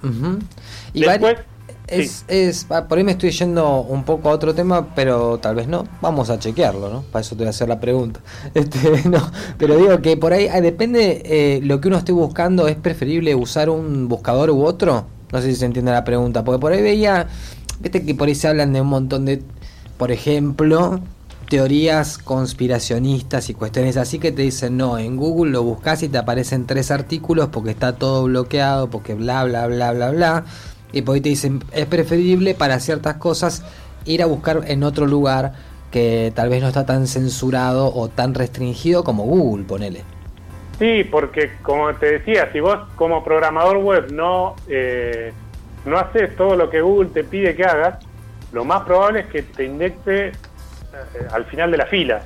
Y 0.92 1.04
Después, 1.04 1.36
es, 1.88 2.24
es, 2.28 2.64
por 2.64 2.98
ahí 2.98 3.04
me 3.04 3.12
estoy 3.12 3.30
yendo 3.30 3.82
un 3.82 4.04
poco 4.04 4.28
a 4.28 4.32
otro 4.32 4.54
tema, 4.54 4.94
pero 4.94 5.38
tal 5.38 5.54
vez 5.54 5.68
no. 5.68 5.86
Vamos 6.00 6.30
a 6.30 6.38
chequearlo, 6.38 6.90
¿no? 6.90 7.02
Para 7.02 7.20
eso 7.20 7.36
te 7.36 7.42
voy 7.42 7.46
a 7.46 7.50
hacer 7.50 7.68
la 7.68 7.80
pregunta. 7.80 8.20
Este, 8.54 9.08
no, 9.08 9.20
pero 9.58 9.76
digo 9.76 10.00
que 10.00 10.16
por 10.16 10.32
ahí 10.32 10.48
depende 10.60 11.22
eh, 11.24 11.60
lo 11.62 11.80
que 11.80 11.88
uno 11.88 11.98
esté 11.98 12.12
buscando. 12.12 12.68
¿Es 12.68 12.76
preferible 12.76 13.34
usar 13.34 13.70
un 13.70 14.08
buscador 14.08 14.50
u 14.50 14.64
otro? 14.64 15.06
No 15.32 15.40
sé 15.40 15.50
si 15.50 15.56
se 15.56 15.66
entiende 15.66 15.92
la 15.92 16.04
pregunta, 16.04 16.44
porque 16.44 16.60
por 16.60 16.72
ahí 16.72 16.82
veía, 16.82 17.28
viste 17.80 18.04
que 18.04 18.14
por 18.14 18.28
ahí 18.28 18.34
se 18.34 18.48
hablan 18.48 18.72
de 18.72 18.80
un 18.80 18.88
montón 18.88 19.24
de, 19.24 19.42
por 19.98 20.10
ejemplo, 20.10 21.00
teorías 21.48 22.18
conspiracionistas 22.18 23.50
y 23.50 23.54
cuestiones 23.54 23.96
así 23.96 24.18
que 24.18 24.32
te 24.32 24.42
dicen, 24.42 24.76
no, 24.76 24.98
en 24.98 25.16
Google 25.16 25.52
lo 25.52 25.62
buscas 25.62 26.02
y 26.02 26.08
te 26.08 26.18
aparecen 26.18 26.66
tres 26.66 26.90
artículos 26.90 27.48
porque 27.50 27.70
está 27.70 27.94
todo 27.94 28.24
bloqueado, 28.24 28.90
porque 28.90 29.14
bla, 29.14 29.44
bla, 29.44 29.66
bla, 29.66 29.92
bla, 29.92 30.10
bla. 30.10 30.44
Y 30.96 31.02
por 31.02 31.14
ahí 31.14 31.20
te 31.20 31.28
dicen, 31.28 31.62
es 31.72 31.84
preferible 31.84 32.54
para 32.54 32.80
ciertas 32.80 33.16
cosas 33.16 33.62
ir 34.06 34.22
a 34.22 34.26
buscar 34.26 34.62
en 34.66 34.82
otro 34.82 35.06
lugar 35.06 35.52
que 35.90 36.32
tal 36.34 36.48
vez 36.48 36.62
no 36.62 36.68
está 36.68 36.86
tan 36.86 37.06
censurado 37.06 37.94
o 37.94 38.08
tan 38.08 38.32
restringido 38.32 39.04
como 39.04 39.24
Google, 39.24 39.64
ponele. 39.64 40.04
Sí, 40.78 41.04
porque 41.04 41.52
como 41.60 41.94
te 41.96 42.12
decía, 42.18 42.50
si 42.50 42.60
vos 42.60 42.78
como 42.96 43.22
programador 43.22 43.76
web 43.76 44.10
no, 44.10 44.56
eh, 44.68 45.34
no 45.84 45.98
haces 45.98 46.34
todo 46.34 46.56
lo 46.56 46.70
que 46.70 46.80
Google 46.80 47.10
te 47.10 47.24
pide 47.24 47.54
que 47.54 47.64
hagas, 47.66 48.02
lo 48.52 48.64
más 48.64 48.84
probable 48.84 49.20
es 49.20 49.26
que 49.26 49.42
te 49.42 49.66
indexe 49.66 50.28
eh, 50.28 50.32
al 51.30 51.44
final 51.44 51.70
de 51.70 51.76
la 51.76 51.86
fila, 51.86 52.22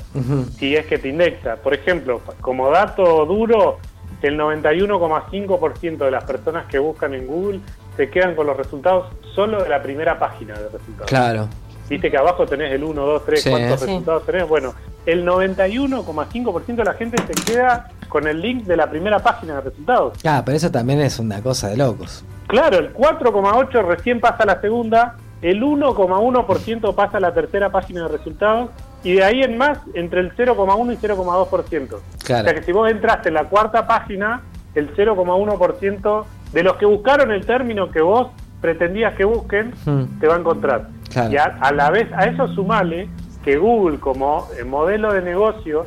si 0.57 0.77
es 0.77 0.87
que 0.87 0.97
te 0.99 1.09
indexa. 1.09 1.57
Por 1.57 1.75
ejemplo, 1.75 2.21
como 2.41 2.71
dato 2.71 3.27
duro, 3.27 3.79
el 4.23 4.39
91,5% 4.39 5.97
de 5.97 6.11
las 6.13 6.23
personas 6.23 6.67
que 6.67 6.79
buscan 6.79 7.15
en 7.15 7.27
Google 7.27 7.61
se 7.97 8.11
quedan 8.11 8.35
con 8.35 8.47
los 8.47 8.57
resultados 8.57 9.09
solo 9.35 9.63
de 9.63 9.69
la 9.69 9.83
primera 9.83 10.19
página 10.19 10.55
de 10.55 10.69
resultados. 10.69 11.09
Claro. 11.09 11.49
Viste 11.89 12.11
que 12.11 12.17
abajo 12.17 12.47
tenés 12.47 12.73
el 12.73 12.85
1, 12.85 13.01
2, 13.01 13.25
3, 13.27 13.47
cuántos 13.51 13.81
resultados 13.81 14.27
tenés. 14.27 14.49
Bueno, 14.49 14.75
el 15.07 15.27
91,5% 15.27 16.77
de 16.77 16.85
la 16.85 16.95
gente 16.95 17.17
se 17.27 17.53
queda 17.53 17.91
con 18.09 18.29
el 18.29 18.41
link 18.41 18.65
de 18.65 18.77
la 18.77 18.89
primera 18.89 19.19
página 19.19 19.57
de 19.57 19.63
resultados. 19.63 20.15
Ah, 20.25 20.43
pero 20.45 20.57
eso 20.57 20.71
también 20.71 21.01
es 21.01 21.19
una 21.19 21.43
cosa 21.43 21.69
de 21.69 21.77
locos. 21.77 22.25
Claro, 22.47 22.79
el 22.79 22.95
4,8% 22.95 23.85
recién 23.87 24.21
pasa 24.21 24.45
a 24.45 24.47
la 24.47 24.61
segunda 24.61 25.17
el 25.43 25.63
1,1% 25.63 26.95
pasa 26.95 27.17
a 27.17 27.21
la 27.21 27.33
tercera 27.33 27.71
página 27.71 28.03
de 28.03 28.09
resultados 28.09 28.71
y 29.03 29.15
de 29.15 29.25
ahí 29.25 29.43
en 29.43 29.57
más 29.57 29.79
entre 29.95 30.21
el 30.21 30.37
0,1 30.37 30.93
y 30.93 30.97
0,2%. 30.97 32.01
Claro. 32.25 32.43
O 32.43 32.45
sea 32.45 32.55
que 32.55 32.63
si 32.63 32.73
vos 32.73 32.91
entraste 32.91 33.29
en 33.29 33.35
la 33.35 33.45
cuarta 33.45 33.87
página, 33.87 34.43
el 34.75 34.95
0,1% 34.95 36.25
de 36.53 36.63
los 36.63 36.77
que 36.77 36.87
buscaron 36.87 37.31
el 37.31 37.47
término 37.47 37.91
que 37.91 38.01
vos 38.01 38.29
pretendías 38.61 39.15
que 39.15 39.25
busquen, 39.25 39.73
hmm. 39.85 40.21
te 40.21 40.27
va 40.27 40.37
a 40.37 40.39
encontrar. 40.39 40.89
Y 41.31 41.37
a, 41.37 41.73
la 41.73 41.91
vez, 41.91 42.13
a 42.13 42.27
eso 42.27 42.47
sumale 42.49 43.09
que 43.43 43.57
Google 43.57 43.99
como 43.99 44.49
eh, 44.59 44.65
modelo 44.65 45.13
de 45.13 45.23
negocio 45.23 45.87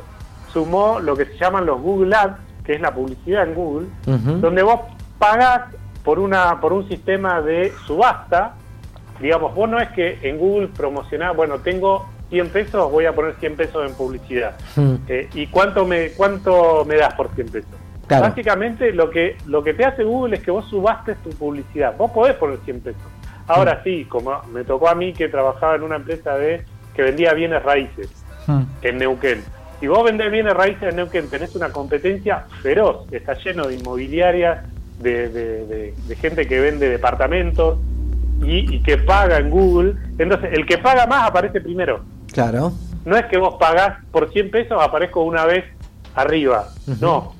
sumó 0.52 1.00
lo 1.00 1.16
que 1.16 1.24
se 1.24 1.38
llaman 1.38 1.66
los 1.66 1.80
Google 1.80 2.14
Ads, 2.14 2.36
que 2.64 2.74
es 2.74 2.80
la 2.80 2.92
publicidad 2.92 3.46
en 3.48 3.54
Google, 3.54 3.88
donde 4.06 4.62
vos 4.62 4.80
pagás 5.18 5.62
por, 6.02 6.18
una, 6.18 6.60
por 6.60 6.72
un 6.72 6.88
sistema 6.88 7.40
de 7.40 7.72
subasta 7.86 8.54
digamos, 9.20 9.54
vos 9.54 9.68
no 9.68 9.78
es 9.78 9.88
que 9.90 10.18
en 10.22 10.38
Google 10.38 10.68
promocionás, 10.68 11.36
bueno, 11.36 11.58
tengo 11.58 12.06
100 12.30 12.48
pesos, 12.50 12.90
voy 12.90 13.06
a 13.06 13.14
poner 13.14 13.34
100 13.38 13.56
pesos 13.56 13.88
en 13.88 13.94
publicidad. 13.96 14.56
Hmm. 14.76 14.96
Eh, 15.08 15.28
¿Y 15.34 15.46
cuánto 15.46 15.86
me, 15.86 16.10
cuánto 16.10 16.84
me 16.84 16.96
das 16.96 17.14
por 17.14 17.30
100 17.34 17.48
pesos? 17.48 17.70
Básicamente 18.08 18.92
lo 18.92 19.10
que, 19.10 19.36
lo 19.46 19.62
que 19.62 19.74
te 19.74 19.84
hace 19.84 20.04
Google 20.04 20.36
es 20.36 20.42
que 20.42 20.50
vos 20.50 20.68
subastes 20.68 21.16
tu 21.22 21.30
publicidad. 21.30 21.96
Vos 21.96 22.10
podés 22.10 22.34
poner 22.34 22.58
100 22.64 22.80
pesos. 22.80 23.02
Ahora 23.46 23.76
hmm. 23.76 23.84
sí, 23.84 24.04
como 24.06 24.42
me 24.52 24.64
tocó 24.64 24.88
a 24.88 24.94
mí 24.94 25.12
que 25.12 25.28
trabajaba 25.28 25.76
en 25.76 25.82
una 25.82 25.96
empresa 25.96 26.36
de 26.36 26.64
que 26.94 27.02
vendía 27.02 27.32
bienes 27.34 27.62
raíces 27.62 28.08
hmm. 28.46 28.62
en 28.82 28.98
Neuquén. 28.98 29.42
Si 29.80 29.86
vos 29.86 30.04
vendés 30.04 30.30
bienes 30.30 30.54
raíces 30.54 30.90
en 30.90 30.96
Neuquén, 30.96 31.28
tenés 31.28 31.54
una 31.54 31.70
competencia 31.70 32.46
feroz, 32.62 33.06
está 33.12 33.34
lleno 33.34 33.66
de 33.66 33.74
inmobiliarias, 33.76 34.64
de, 35.00 35.28
de 35.28 36.16
gente 36.16 36.46
que 36.46 36.60
vende 36.60 36.88
departamentos, 36.88 37.78
y, 38.42 38.80
que 38.80 38.98
paga 38.98 39.38
en 39.38 39.50
Google, 39.50 39.94
entonces 40.18 40.50
el 40.52 40.66
que 40.66 40.78
paga 40.78 41.06
más 41.06 41.28
aparece 41.28 41.60
primero. 41.60 42.00
Claro. 42.32 42.72
No 43.04 43.16
es 43.16 43.26
que 43.26 43.38
vos 43.38 43.56
pagás 43.58 43.98
por 44.10 44.32
100 44.32 44.50
pesos, 44.50 44.82
aparezco 44.82 45.22
una 45.22 45.44
vez 45.44 45.64
arriba. 46.14 46.68
No. 47.00 47.33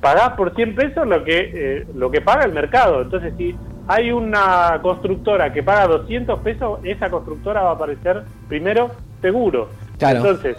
Pagás 0.00 0.30
por 0.34 0.54
100 0.54 0.74
pesos 0.74 1.06
lo 1.06 1.24
que, 1.24 1.50
eh, 1.54 1.86
lo 1.94 2.10
que 2.10 2.20
paga 2.20 2.44
el 2.44 2.52
mercado. 2.52 3.02
Entonces, 3.02 3.34
si 3.36 3.56
hay 3.86 4.12
una 4.12 4.78
constructora 4.82 5.52
que 5.52 5.62
paga 5.62 5.86
200 5.86 6.40
pesos, 6.40 6.80
esa 6.84 7.10
constructora 7.10 7.62
va 7.62 7.70
a 7.70 7.74
aparecer 7.74 8.22
primero 8.48 8.90
seguro. 9.20 9.70
Claro. 9.98 10.18
Entonces, 10.18 10.56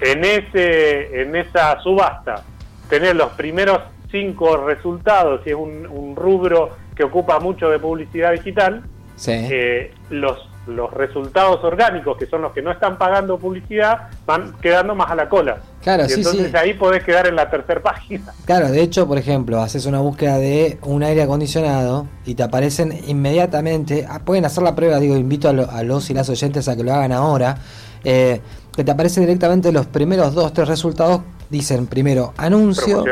en, 0.00 0.24
ese, 0.24 1.22
en 1.22 1.36
esa 1.36 1.78
subasta, 1.80 2.42
tener 2.88 3.16
los 3.16 3.30
primeros 3.32 3.80
cinco 4.10 4.56
resultados, 4.56 5.42
si 5.44 5.50
es 5.50 5.56
un, 5.56 5.86
un 5.86 6.16
rubro 6.16 6.70
que 6.96 7.04
ocupa 7.04 7.38
mucho 7.40 7.70
de 7.70 7.78
publicidad 7.78 8.32
digital, 8.32 8.82
eh, 9.26 9.92
los, 10.10 10.49
los 10.76 10.92
resultados 10.92 11.62
orgánicos, 11.64 12.16
que 12.16 12.26
son 12.26 12.42
los 12.42 12.52
que 12.52 12.62
no 12.62 12.70
están 12.70 12.98
pagando 12.98 13.38
publicidad, 13.38 14.08
van 14.26 14.54
quedando 14.60 14.94
más 14.94 15.10
a 15.10 15.14
la 15.14 15.28
cola. 15.28 15.58
Claro, 15.82 16.04
y 16.08 16.12
entonces 16.12 16.54
ahí 16.54 16.74
podés 16.74 17.04
quedar 17.04 17.26
en 17.26 17.36
la 17.36 17.50
tercera 17.50 17.82
página. 17.82 18.32
Claro, 18.44 18.70
de 18.70 18.82
hecho, 18.82 19.06
por 19.06 19.18
ejemplo, 19.18 19.60
haces 19.60 19.86
una 19.86 20.00
búsqueda 20.00 20.38
de 20.38 20.78
un 20.82 21.02
aire 21.02 21.22
acondicionado 21.22 22.06
y 22.24 22.34
te 22.34 22.42
aparecen 22.42 22.98
inmediatamente, 23.06 24.06
ah, 24.08 24.20
pueden 24.24 24.44
hacer 24.44 24.62
la 24.62 24.74
prueba, 24.74 24.98
digo, 24.98 25.16
invito 25.16 25.48
a, 25.48 25.50
a 25.50 25.82
los 25.82 26.10
y 26.10 26.14
las 26.14 26.28
oyentes 26.28 26.68
a 26.68 26.76
que 26.76 26.84
lo 26.84 26.92
hagan 26.92 27.12
ahora, 27.12 27.56
eh, 28.04 28.40
que 28.74 28.84
te 28.84 28.90
aparecen 28.90 29.24
directamente 29.24 29.72
los 29.72 29.86
primeros 29.86 30.34
dos, 30.34 30.52
tres 30.52 30.68
resultados 30.68 31.22
dicen 31.50 31.86
primero 31.86 32.32
anuncio. 32.36 33.04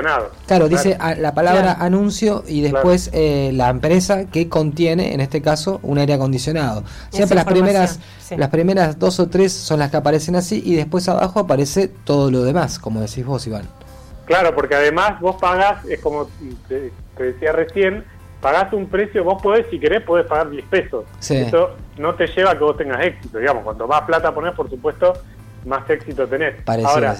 Claro, 0.47 0.68
dice 0.68 0.97
la 1.18 1.35
palabra 1.35 1.76
anuncio 1.78 2.45
y 2.47 2.62
después 2.62 3.11
eh, 3.12 3.50
la 3.52 3.68
empresa 3.68 4.26
que 4.30 4.49
contiene, 4.49 5.12
en 5.12 5.21
este 5.21 5.42
caso, 5.42 5.80
un 5.83 5.99
aire 5.99 6.14
acondicionado. 6.14 6.85
Siempre 7.11 7.35
las 7.35 7.45
primeras, 7.45 8.00
las 8.37 8.49
primeras 8.49 8.99
dos 8.99 9.21
o 9.21 9.28
tres 9.28 9.52
son 9.52 9.80
las 9.80 9.90
que 9.90 9.97
aparecen 9.99 10.37
así 10.37 10.62
y 10.64 10.76
después 10.76 11.09
abajo 11.09 11.40
aparece 11.40 11.88
todo 11.88 12.30
lo 12.30 12.42
demás, 12.45 12.78
como 12.78 13.00
decís 13.00 13.26
vos, 13.26 13.47
Iván. 13.47 13.68
Claro, 14.25 14.54
porque 14.54 14.75
además 14.75 15.21
vos 15.21 15.37
pagás, 15.37 15.85
es 15.87 16.00
como 16.00 16.28
te, 16.68 16.92
decía 17.18 17.52
recién, 17.52 18.04
pagás 18.40 18.73
un 18.73 18.87
precio, 18.87 19.25
vos 19.25 19.42
podés, 19.42 19.66
si 19.71 19.80
querés, 19.80 20.02
podés 20.02 20.26
pagar 20.26 20.50
10 20.50 20.64
pesos. 20.66 21.04
Eso 21.28 21.71
no 21.97 22.14
te 22.14 22.26
lleva 22.28 22.52
a 22.52 22.59
que 22.59 22.62
vos 22.62 22.76
tengas 22.76 23.04
éxito, 23.04 23.38
digamos. 23.38 23.64
Cuanto 23.64 23.88
más 23.88 24.02
plata 24.02 24.33
pones, 24.33 24.54
por 24.54 24.68
supuesto, 24.68 25.14
más 25.64 25.88
éxito 25.90 26.28
tenés. 26.28 26.62
Parece 26.62 26.88
Ahora, 26.88 27.16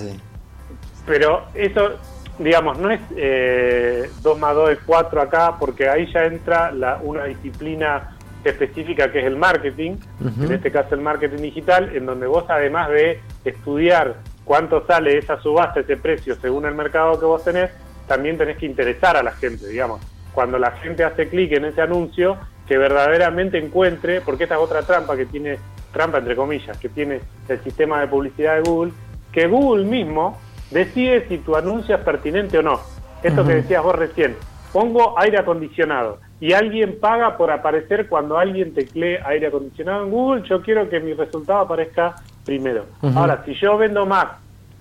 pero 1.08 1.46
eso, 1.54 1.98
digamos, 2.38 2.78
no 2.78 2.90
es 2.90 3.00
eh, 3.16 4.10
2 4.22 4.38
más 4.38 4.54
2 4.54 4.70
es 4.70 4.78
4 4.86 5.22
acá, 5.22 5.56
porque 5.58 5.88
ahí 5.88 6.06
ya 6.12 6.26
entra 6.26 6.70
la, 6.70 6.98
una 7.02 7.24
disciplina 7.24 8.16
específica 8.44 9.10
que 9.10 9.20
es 9.20 9.24
el 9.24 9.36
marketing, 9.36 9.96
en 10.40 10.52
este 10.52 10.70
caso 10.70 10.94
el 10.94 11.00
marketing 11.00 11.42
digital, 11.42 11.96
en 11.96 12.06
donde 12.06 12.26
vos 12.26 12.44
además 12.48 12.88
de 12.90 13.20
estudiar 13.44 14.16
cuánto 14.44 14.86
sale 14.86 15.18
esa 15.18 15.40
subasta, 15.40 15.80
ese 15.80 15.96
precio 15.96 16.36
según 16.36 16.66
el 16.66 16.74
mercado 16.74 17.18
que 17.18 17.26
vos 17.26 17.42
tenés, 17.42 17.70
también 18.06 18.38
tenés 18.38 18.56
que 18.58 18.66
interesar 18.66 19.16
a 19.16 19.22
la 19.22 19.32
gente, 19.32 19.66
digamos. 19.66 20.00
Cuando 20.32 20.58
la 20.58 20.70
gente 20.72 21.04
hace 21.04 21.28
clic 21.28 21.52
en 21.52 21.64
ese 21.64 21.82
anuncio, 21.82 22.38
que 22.66 22.78
verdaderamente 22.78 23.58
encuentre, 23.58 24.20
porque 24.20 24.44
esta 24.44 24.54
es 24.54 24.60
otra 24.60 24.82
trampa 24.82 25.16
que 25.16 25.26
tiene, 25.26 25.58
trampa 25.92 26.18
entre 26.18 26.36
comillas, 26.36 26.78
que 26.78 26.90
tiene 26.90 27.20
el 27.48 27.60
sistema 27.62 28.00
de 28.00 28.06
publicidad 28.06 28.56
de 28.56 28.60
Google, 28.60 28.92
que 29.32 29.46
Google 29.46 29.84
mismo 29.84 30.38
decide 30.70 31.26
si 31.28 31.38
tu 31.38 31.56
anuncio 31.56 31.96
es 31.96 32.02
pertinente 32.02 32.58
o 32.58 32.62
no. 32.62 32.80
Esto 33.22 33.44
que 33.44 33.56
decías 33.56 33.82
vos 33.82 33.96
recién. 33.96 34.37
Pongo 34.72 35.18
aire 35.18 35.38
acondicionado 35.38 36.18
y 36.40 36.52
alguien 36.52 36.98
paga 37.00 37.37
por 37.37 37.50
aparecer 37.50 38.06
cuando 38.08 38.38
alguien 38.38 38.75
teclee 38.75 39.18
aire 39.25 39.48
acondicionado 39.48 40.04
en 40.04 40.10
Google. 40.10 40.42
Yo 40.48 40.62
quiero 40.62 40.88
que 40.88 41.00
mi 41.00 41.14
resultado 41.14 41.60
aparezca 41.60 42.16
primero. 42.44 42.84
Ahora, 43.14 43.42
si 43.44 43.54
yo 43.54 43.76
vendo 43.76 44.06
más 44.06 44.26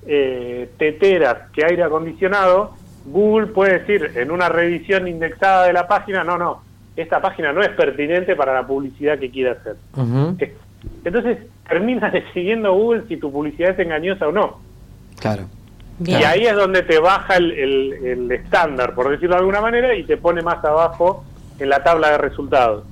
eh, 0.06 0.70
teteras 0.78 1.50
que 1.52 1.66
aire 1.66 1.84
acondicionado, 1.84 2.74
Google 3.06 3.48
puede 3.48 3.80
decir 3.80 4.12
en 4.16 4.32
una 4.32 4.50
revisión 4.50 5.08
indexada 5.08 5.66
de 5.66 5.74
la 5.74 5.88
página, 5.88 6.24
no, 6.24 6.38
no, 6.38 6.62
esta 6.96 7.22
página 7.22 7.54
no 7.54 7.62
es 7.62 7.70
pertinente 7.70 8.36
para 8.36 8.54
la 8.54 8.68
publicidad 8.68 9.18
que 9.18 9.32
quiera 9.32 9.54
hacer. 9.54 9.78
Entonces, 11.04 11.40
terminas 11.68 12.12
decidiendo 12.14 12.74
Google 12.74 13.04
si 13.08 13.18
tu 13.18 13.32
publicidad 13.32 13.72
es 13.72 13.80
engañosa 13.80 14.28
o 14.28 14.32
no. 14.32 14.60
Claro. 15.20 15.48
Y 16.04 16.14
ahí 16.14 16.46
es 16.46 16.56
donde 16.56 16.84
te 16.84 17.00
baja 17.00 17.38
el, 17.38 18.32
estándar, 18.32 18.94
por 18.94 19.10
decirlo 19.10 19.36
de 19.36 19.40
alguna 19.40 19.62
manera, 19.62 19.96
y 19.96 20.04
te 20.04 20.18
pone 20.18 20.42
más 20.42 20.64
abajo 20.64 21.24
en 21.60 21.70
la 21.70 21.84
tabla 21.84 22.12
de 22.12 22.18
resultados. 22.20 22.84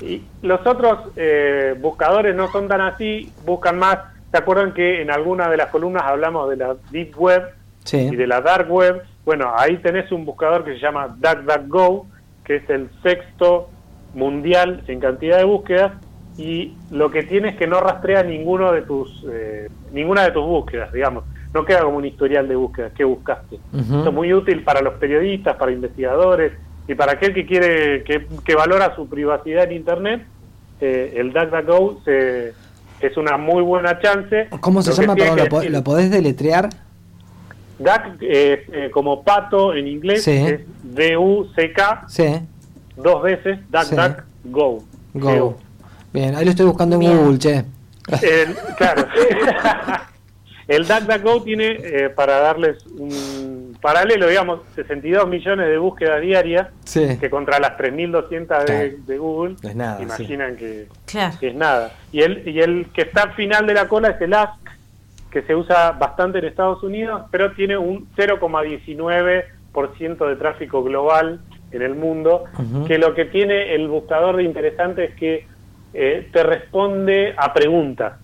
Y 0.00 0.22
los 0.42 0.64
otros 0.66 1.10
eh, 1.16 1.76
buscadores 1.78 2.34
no 2.34 2.50
son 2.50 2.68
tan 2.68 2.80
así, 2.80 3.32
buscan 3.44 3.78
más. 3.78 3.98
¿Se 4.30 4.38
acuerdan 4.38 4.72
que 4.72 5.02
en 5.02 5.10
alguna 5.10 5.48
de 5.48 5.56
las 5.56 5.70
columnas 5.70 6.02
hablamos 6.04 6.50
de 6.50 6.56
la 6.56 6.76
Deep 6.90 7.16
Web 7.16 7.54
y 7.92 8.16
de 8.16 8.26
la 8.26 8.40
Dark 8.40 8.70
Web? 8.70 9.02
Bueno, 9.24 9.52
ahí 9.56 9.76
tenés 9.78 10.10
un 10.12 10.24
buscador 10.24 10.64
que 10.64 10.74
se 10.74 10.80
llama 10.80 11.16
DuckDuckGo, 11.16 12.06
que 12.44 12.56
es 12.56 12.70
el 12.70 12.90
sexto 13.02 13.70
mundial 14.14 14.82
en 14.88 15.00
cantidad 15.00 15.38
de 15.38 15.44
búsquedas, 15.44 15.92
y 16.36 16.74
lo 16.90 17.10
que 17.10 17.24
tiene 17.24 17.50
es 17.50 17.56
que 17.56 17.66
no 17.66 17.80
rastrea 17.80 18.22
ninguno 18.22 18.72
de 18.72 18.82
tus 18.82 19.24
eh, 19.30 19.68
ninguna 19.92 20.24
de 20.24 20.30
tus 20.30 20.44
búsquedas, 20.44 20.92
digamos. 20.92 21.24
No 21.54 21.64
queda 21.64 21.82
como 21.82 21.96
un 21.96 22.04
historial 22.04 22.46
de 22.46 22.56
búsquedas 22.56 22.92
que 22.92 23.04
buscaste. 23.04 23.58
Esto 23.72 24.08
es 24.08 24.14
muy 24.14 24.32
útil 24.32 24.62
para 24.62 24.82
los 24.82 24.94
periodistas, 24.94 25.56
para 25.56 25.72
investigadores 25.72 26.52
y 26.86 26.94
para 26.94 27.12
aquel 27.12 27.34
que 27.34 27.46
quiere 27.46 28.04
que, 28.04 28.54
valora 28.54 28.94
su 28.94 29.08
privacidad 29.08 29.64
en 29.64 29.72
Internet. 29.72 30.26
Eh, 30.80 31.14
el 31.16 31.32
DuckDuckGo 31.32 32.02
se, 32.04 32.52
es 33.00 33.16
una 33.16 33.36
muy 33.36 33.62
buena 33.62 33.98
chance. 34.00 34.48
¿Cómo 34.60 34.82
se 34.82 34.92
llama? 34.92 35.14
¿lo, 35.68 35.84
podés 35.84 36.10
deletrear? 36.10 36.68
Duck, 37.78 38.18
eh, 38.20 38.90
como 38.92 39.22
pato 39.22 39.74
en 39.74 39.86
inglés, 39.86 40.26
es 40.28 40.60
D-U-C-K. 40.82 42.04
Sí. 42.08 42.40
Dos 42.96 43.22
veces, 43.22 43.58
DuckDuckGo. 43.70 44.84
Go. 45.14 45.56
Bien, 46.12 46.34
ahí 46.34 46.44
lo 46.44 46.50
estoy 46.50 46.66
buscando 46.66 46.96
en 46.96 47.16
Google, 47.16 47.38
che. 47.38 47.64
El, 48.22 48.54
claro. 48.76 49.06
el 50.68 50.86
DuckDuckGo 50.86 51.42
tiene, 51.42 51.78
eh, 51.82 52.10
para 52.10 52.38
darles 52.40 52.86
un 52.86 53.76
paralelo, 53.80 54.28
digamos, 54.28 54.60
62 54.74 55.26
millones 55.26 55.66
de 55.66 55.78
búsquedas 55.78 56.20
diarias, 56.20 56.68
que 56.92 57.30
contra 57.30 57.58
las 57.58 57.78
3.200 57.78 58.64
de, 58.64 58.98
de, 59.06 59.18
Google, 59.18 59.56
es 59.62 59.74
nada, 59.74 60.02
imaginan 60.02 60.56
que, 60.56 60.88
es 61.40 61.54
nada. 61.54 61.92
Y 62.12 62.20
el, 62.20 62.46
y 62.46 62.60
el 62.60 62.88
que 62.92 63.00
está 63.02 63.22
al 63.22 63.32
final 63.34 63.66
de 63.66 63.74
la 63.74 63.88
cola 63.88 64.10
es 64.10 64.20
el 64.20 64.34
Ask, 64.34 64.60
que 65.30 65.42
se 65.42 65.54
usa 65.54 65.92
bastante 65.92 66.38
en 66.38 66.44
Estados 66.44 66.82
Unidos, 66.82 67.22
pero 67.30 67.52
tiene 67.52 67.78
un 67.78 68.08
0,19% 68.16 70.28
de 70.28 70.36
tráfico 70.36 70.82
global 70.82 71.40
en 71.70 71.82
el 71.82 71.94
mundo, 71.94 72.44
que 72.86 72.96
lo 72.98 73.14
que 73.14 73.26
tiene 73.26 73.74
el 73.74 73.88
buscador 73.88 74.36
de 74.36 74.42
interesante 74.42 75.04
es 75.04 75.14
que 75.14 75.46
eh, 75.94 76.28
te 76.32 76.42
responde 76.42 77.34
a 77.36 77.52
preguntas. 77.52 78.14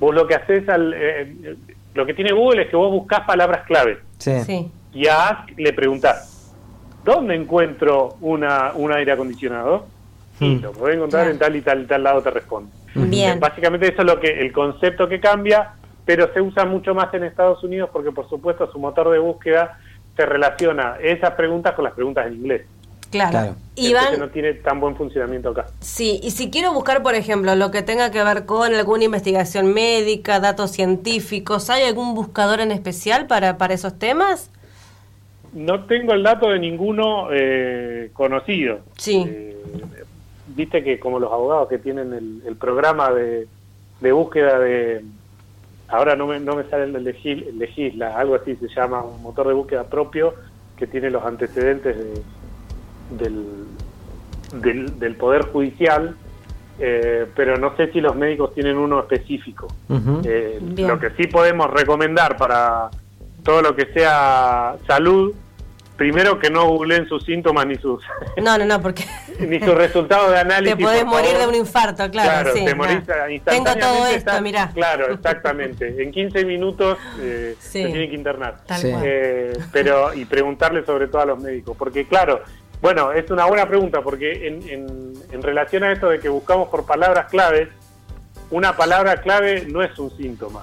Vos 0.00 0.14
lo 0.14 0.26
que 0.26 0.34
haces 0.34 0.68
al... 0.68 0.94
Eh, 0.94 1.56
lo 1.94 2.06
que 2.06 2.14
tiene 2.14 2.32
Google 2.32 2.62
es 2.62 2.68
que 2.68 2.76
vos 2.76 2.90
buscás 2.90 3.20
palabras 3.20 3.64
clave. 3.66 3.98
Sí. 4.18 4.70
Y 4.92 5.06
a 5.06 5.28
Ask 5.28 5.50
le 5.56 5.72
preguntás, 5.72 6.54
¿dónde 7.04 7.34
encuentro 7.34 8.16
una, 8.20 8.72
un 8.74 8.92
aire 8.92 9.12
acondicionado? 9.12 9.86
Y 10.40 10.56
hmm. 10.56 10.62
lo 10.62 10.72
podés 10.72 10.96
encontrar 10.96 11.28
en 11.28 11.38
tal 11.38 11.56
y 11.56 11.62
tal 11.62 11.82
y 11.82 11.86
tal 11.86 12.02
lado 12.02 12.22
te 12.22 12.30
responde. 12.30 12.70
Bien. 12.94 13.38
Básicamente 13.38 13.88
eso 13.88 14.02
es 14.02 14.06
lo 14.06 14.18
que 14.20 14.40
el 14.40 14.52
concepto 14.52 15.08
que 15.08 15.20
cambia, 15.20 15.72
pero 16.04 16.32
se 16.32 16.40
usa 16.40 16.64
mucho 16.64 16.94
más 16.94 17.12
en 17.14 17.24
Estados 17.24 17.62
Unidos 17.62 17.90
porque 17.92 18.12
por 18.12 18.28
supuesto 18.28 18.70
su 18.70 18.78
motor 18.78 19.10
de 19.10 19.18
búsqueda 19.18 19.78
se 20.16 20.26
relaciona 20.26 20.96
esas 21.00 21.32
preguntas 21.32 21.74
con 21.74 21.84
las 21.84 21.94
preguntas 21.94 22.26
en 22.26 22.34
inglés. 22.34 22.66
Claro. 23.10 23.56
Iván, 23.74 24.18
no 24.18 24.28
tiene 24.28 24.54
tan 24.54 24.80
buen 24.80 24.96
funcionamiento 24.96 25.50
acá. 25.50 25.66
Sí, 25.80 26.20
y 26.22 26.32
si 26.32 26.50
quiero 26.50 26.72
buscar, 26.72 27.02
por 27.02 27.14
ejemplo, 27.14 27.54
lo 27.54 27.70
que 27.70 27.82
tenga 27.82 28.10
que 28.10 28.22
ver 28.22 28.44
con 28.44 28.74
alguna 28.74 29.04
investigación 29.04 29.72
médica, 29.72 30.40
datos 30.40 30.72
científicos, 30.72 31.70
¿hay 31.70 31.84
algún 31.84 32.14
buscador 32.14 32.60
en 32.60 32.70
especial 32.70 33.26
para, 33.26 33.56
para 33.56 33.74
esos 33.74 33.98
temas? 33.98 34.50
No 35.52 35.84
tengo 35.86 36.12
el 36.12 36.22
dato 36.22 36.50
de 36.50 36.58
ninguno 36.58 37.28
eh, 37.32 38.10
conocido. 38.12 38.80
Sí. 38.98 39.24
Eh, 39.26 39.56
viste 40.48 40.82
que 40.82 40.98
como 40.98 41.18
los 41.18 41.32
abogados 41.32 41.68
que 41.68 41.78
tienen 41.78 42.12
el, 42.44 42.56
programa 42.56 43.10
de, 43.12 43.46
búsqueda 44.12 44.58
de... 44.58 45.04
Ahora 45.88 46.16
no 46.16 46.26
me, 46.26 46.38
no 46.40 46.56
me 46.56 46.64
sale 46.64 46.84
el 46.84 47.02
legisla, 47.58 48.18
algo 48.18 48.34
así 48.34 48.56
se 48.56 48.68
llama, 48.68 49.02
un 49.02 49.22
motor 49.22 49.48
de 49.48 49.54
búsqueda 49.54 49.84
propio 49.84 50.34
que 50.76 50.86
tiene 50.86 51.10
los 51.10 51.24
antecedentes 51.24 51.96
de 51.96 52.22
del, 53.10 53.66
del, 54.98 55.14
Poder 55.16 55.42
Judicial, 55.42 56.16
eh, 56.78 57.26
pero 57.34 57.56
no 57.56 57.76
sé 57.76 57.90
si 57.92 58.00
los 58.00 58.14
médicos 58.16 58.54
tienen 58.54 58.76
uno 58.76 59.00
específico. 59.00 59.68
Eh, 60.24 60.60
lo 60.76 60.98
que 60.98 61.10
sí 61.10 61.26
podemos 61.26 61.70
recomendar 61.70 62.36
para 62.36 62.90
todo 63.42 63.62
lo 63.62 63.74
que 63.74 63.86
sea 63.92 64.76
salud, 64.86 65.34
primero 65.98 66.38
que 66.38 66.48
no 66.48 66.66
googleen 66.68 67.06
sus 67.08 67.24
síntomas 67.24 67.66
ni 67.66 67.74
sus 67.76 68.02
no 68.42 68.56
no 68.56 68.64
no 68.64 68.80
porque 68.80 69.04
ni 69.40 69.58
sus 69.58 69.74
resultados 69.74 70.30
de 70.30 70.38
análisis 70.40 70.76
te 70.76 70.82
podés 70.82 71.04
morir 71.04 71.36
de 71.36 71.46
un 71.46 71.54
infarto 71.56 72.08
claro, 72.10 72.52
sí, 72.54 72.64
te 72.64 72.74
morís 72.74 73.00
tengo 73.44 73.74
todo 73.74 74.06
esto 74.06 74.40
mira 74.40 74.70
claro 74.72 75.12
exactamente. 75.12 76.02
En 76.02 76.12
15 76.12 76.44
minutos 76.44 76.98
eh, 77.20 77.56
se 77.58 77.84
tiene 77.84 78.08
que 78.08 78.14
internar. 78.14 78.58
Eh, 78.84 79.58
pero 79.72 80.14
y 80.14 80.24
preguntarle 80.24 80.84
sobre 80.84 81.08
todo 81.08 81.22
a 81.22 81.26
los 81.26 81.40
médicos 81.40 81.76
porque 81.76 82.06
claro 82.06 82.42
bueno, 82.80 83.12
es 83.12 83.30
una 83.30 83.46
buena 83.46 83.66
pregunta 83.66 84.02
porque 84.02 84.46
en, 84.46 85.14
en, 85.30 85.42
relación 85.42 85.84
a 85.84 85.92
esto 85.92 86.08
de 86.08 86.20
que 86.20 86.28
buscamos 86.28 86.68
por 86.68 86.84
palabras 86.84 87.26
claves, 87.30 87.68
una 88.50 88.76
palabra 88.76 89.20
clave 89.20 89.66
no 89.66 89.82
es 89.82 89.98
un 89.98 90.14
síntoma. 90.16 90.62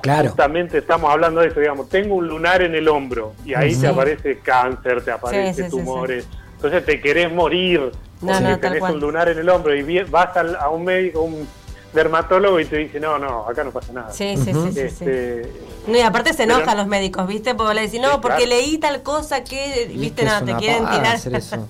Claro. 0.00 0.28
Justamente 0.28 0.78
estamos 0.78 1.10
hablando 1.10 1.40
de 1.40 1.48
eso, 1.48 1.60
digamos, 1.60 1.88
tengo 1.88 2.16
un 2.16 2.26
lunar 2.26 2.62
en 2.62 2.74
el 2.74 2.88
hombro 2.88 3.34
y 3.44 3.54
ahí 3.54 3.76
te 3.76 3.86
aparece 3.86 4.38
cáncer, 4.38 5.04
te 5.04 5.10
aparece 5.10 5.68
tumores. 5.70 6.26
Entonces 6.56 6.84
te 6.84 7.00
querés 7.00 7.32
morir 7.32 7.92
porque 8.20 8.56
tenés 8.56 8.82
un 8.82 9.00
lunar 9.00 9.28
en 9.28 9.38
el 9.38 9.48
hombro 9.48 9.74
y 9.74 10.02
vas 10.04 10.36
a 10.36 10.68
un 10.68 10.84
médico, 10.84 11.22
un 11.22 11.46
dermatólogo 11.94 12.60
y 12.60 12.64
te 12.64 12.76
dice, 12.78 13.00
no, 13.00 13.18
no, 13.18 13.48
acá 13.48 13.64
no 13.64 13.70
pasa 13.70 13.92
nada. 13.92 14.12
Sí, 14.12 14.36
sí, 14.36 14.52
sí, 14.52 14.80
este, 14.80 15.48
No, 15.86 15.96
y 15.96 16.00
aparte 16.00 16.32
se 16.32 16.42
enojan 16.42 16.76
los 16.76 16.86
médicos, 16.86 17.26
¿viste? 17.26 17.54
Porque 17.54 17.74
le 17.74 17.82
dicen, 17.82 18.02
no, 18.02 18.20
porque 18.20 18.46
leí 18.46 18.78
tal 18.78 19.02
cosa 19.02 19.44
que, 19.44 19.90
¿viste? 19.94 20.24
Nada, 20.24 20.44
te 20.44 20.54
quieren 20.56 20.86
tirar. 20.86 21.18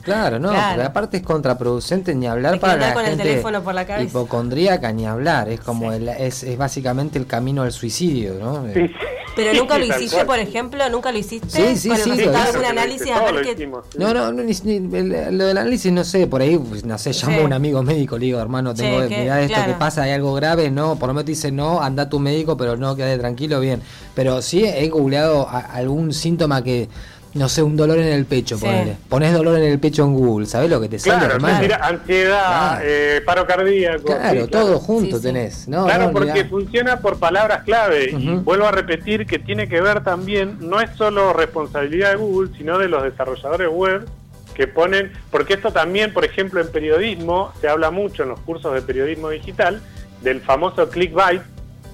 Claro, 0.02 0.38
no, 0.38 0.48
porque 0.48 0.82
aparte 0.82 1.16
es 1.18 1.22
contraproducente 1.22 2.14
ni 2.14 2.26
hablar 2.26 2.58
para 2.58 2.76
la 2.76 2.94
con 2.94 3.04
gente 3.04 3.22
el 3.22 3.28
teléfono 3.28 3.62
por 3.62 3.74
la 3.74 3.86
cabeza. 3.86 4.08
hipocondríaca 4.08 4.92
ni 4.92 5.06
hablar, 5.06 5.48
es 5.48 5.60
como 5.60 5.92
el, 5.92 6.08
es, 6.08 6.42
es, 6.42 6.56
básicamente 6.56 7.18
el 7.18 7.26
camino 7.26 7.62
al 7.62 7.72
suicidio, 7.72 8.34
¿no? 8.34 8.64
Sí. 8.72 8.90
Pero 9.36 9.52
nunca 9.54 9.78
lo 9.78 9.84
hiciste, 9.84 10.24
por 10.24 10.38
ejemplo, 10.38 10.88
nunca 10.90 11.12
lo 11.12 11.18
hiciste. 11.18 11.48
Sí, 11.48 11.76
sí, 11.76 11.96
sí. 11.96 12.24
un 12.58 12.64
análisis 12.64 13.10
a 13.10 13.32
ver 13.32 13.56
que... 13.56 13.66
No, 13.66 14.14
no, 14.14 14.32
no 14.32 14.42
lo 14.42 15.46
del 15.46 15.58
análisis 15.58 15.92
no 15.92 16.04
sé, 16.04 16.26
por 16.26 16.42
ahí, 16.42 16.58
pues, 16.58 16.84
no 16.84 16.96
sé, 16.98 17.12
llamo 17.12 17.40
a 17.40 17.44
un 17.44 17.52
amigo 17.52 17.82
médico, 17.82 18.18
le 18.18 18.26
digo, 18.26 18.40
hermano, 18.40 18.74
tengo, 18.74 19.00
mirá 19.08 19.42
esto 19.42 19.58
que 19.66 19.74
pasa, 19.74 20.02
hay 20.02 20.12
algo 20.12 20.34
grave, 20.34 20.70
no, 20.70 20.96
por 20.96 21.08
lo 21.08 21.14
menos 21.14 21.26
dice 21.26 21.50
no, 21.50 21.80
anda 21.80 22.04
a 22.04 22.08
tu 22.08 22.18
médico, 22.18 22.56
pero 22.56 22.76
no, 22.76 22.96
quede 22.96 23.18
tranquilo, 23.18 23.60
bien. 23.60 23.82
Pero 24.14 24.42
sí 24.42 24.64
he 24.64 24.88
googleado 24.88 25.48
algún 25.48 26.12
síntoma 26.12 26.62
que 26.62 26.88
no 27.34 27.48
sé, 27.48 27.62
un 27.62 27.76
dolor 27.76 27.98
en 27.98 28.12
el 28.12 28.26
pecho, 28.26 28.58
ponele. 28.58 28.96
Pones 29.08 29.32
dolor 29.32 29.58
en 29.58 29.64
el 29.64 29.78
pecho 29.80 30.04
en 30.04 30.14
Google, 30.14 30.46
¿sabes 30.46 30.70
lo 30.70 30.80
que 30.80 30.88
te 30.88 30.98
sale, 31.00 31.26
hermano? 31.26 31.58
ansiedad, 31.80 32.80
eh, 32.82 33.20
paro 33.26 33.44
cardíaco. 33.46 34.04
Claro, 34.04 34.46
todo 34.46 34.78
junto 34.78 35.20
tenés. 35.20 35.66
No, 35.66 35.84
claro, 35.84 36.12
porque 36.12 36.44
funciona 36.44 37.00
por 37.00 37.18
palabras 37.18 37.64
clave. 37.64 38.10
Y 38.10 38.36
vuelvo 38.36 38.66
a 38.66 38.70
repetir 38.70 39.26
que 39.26 39.40
tiene 39.40 39.68
que 39.68 39.80
ver 39.80 40.04
también, 40.04 40.58
no 40.60 40.80
es 40.80 40.90
solo 40.96 41.32
responsabilidad 41.32 42.10
de 42.10 42.16
Google, 42.16 42.50
sino 42.56 42.78
de 42.78 42.88
los 42.88 43.02
desarrolladores 43.02 43.68
web 43.68 44.08
que 44.54 44.68
ponen, 44.68 45.12
porque 45.32 45.54
esto 45.54 45.72
también, 45.72 46.12
por 46.12 46.24
ejemplo, 46.24 46.60
en 46.60 46.70
periodismo, 46.70 47.52
se 47.60 47.68
habla 47.68 47.90
mucho 47.90 48.22
en 48.22 48.28
los 48.28 48.40
cursos 48.40 48.72
de 48.72 48.82
periodismo 48.82 49.30
digital, 49.30 49.82
del 50.22 50.40
famoso 50.40 50.88
clickbait, 50.88 51.42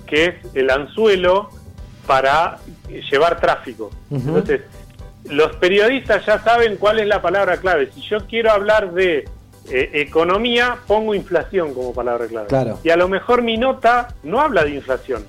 que 0.07 0.27
es 0.27 0.35
el 0.55 0.69
anzuelo 0.69 1.49
para 2.07 2.59
llevar 3.11 3.41
tráfico. 3.41 3.91
Entonces, 4.11 4.61
los 5.25 5.57
periodistas 5.57 6.25
ya 6.27 6.39
saben 6.43 6.77
cuál 6.77 6.99
es 6.99 7.07
la 7.07 7.21
palabra 7.23 7.59
clave. 7.59 7.91
Si 7.93 8.01
yo 8.03 8.27
quiero 8.27 8.51
hablar 8.51 8.93
de 8.93 9.29
eh, 9.71 9.91
economía, 9.95 10.79
pongo 10.87 11.15
inflación 11.15 11.75
como 11.75 11.93
palabra 11.93 12.27
clave. 12.27 12.49
Claro. 12.49 12.79
Y 12.83 12.91
a 12.91 12.97
lo 12.97 13.09
mejor 13.09 13.43
mi 13.43 13.57
nota 13.57 14.09
no 14.23 14.41
habla 14.41 14.65
de 14.65 14.71
inflación, 14.71 15.25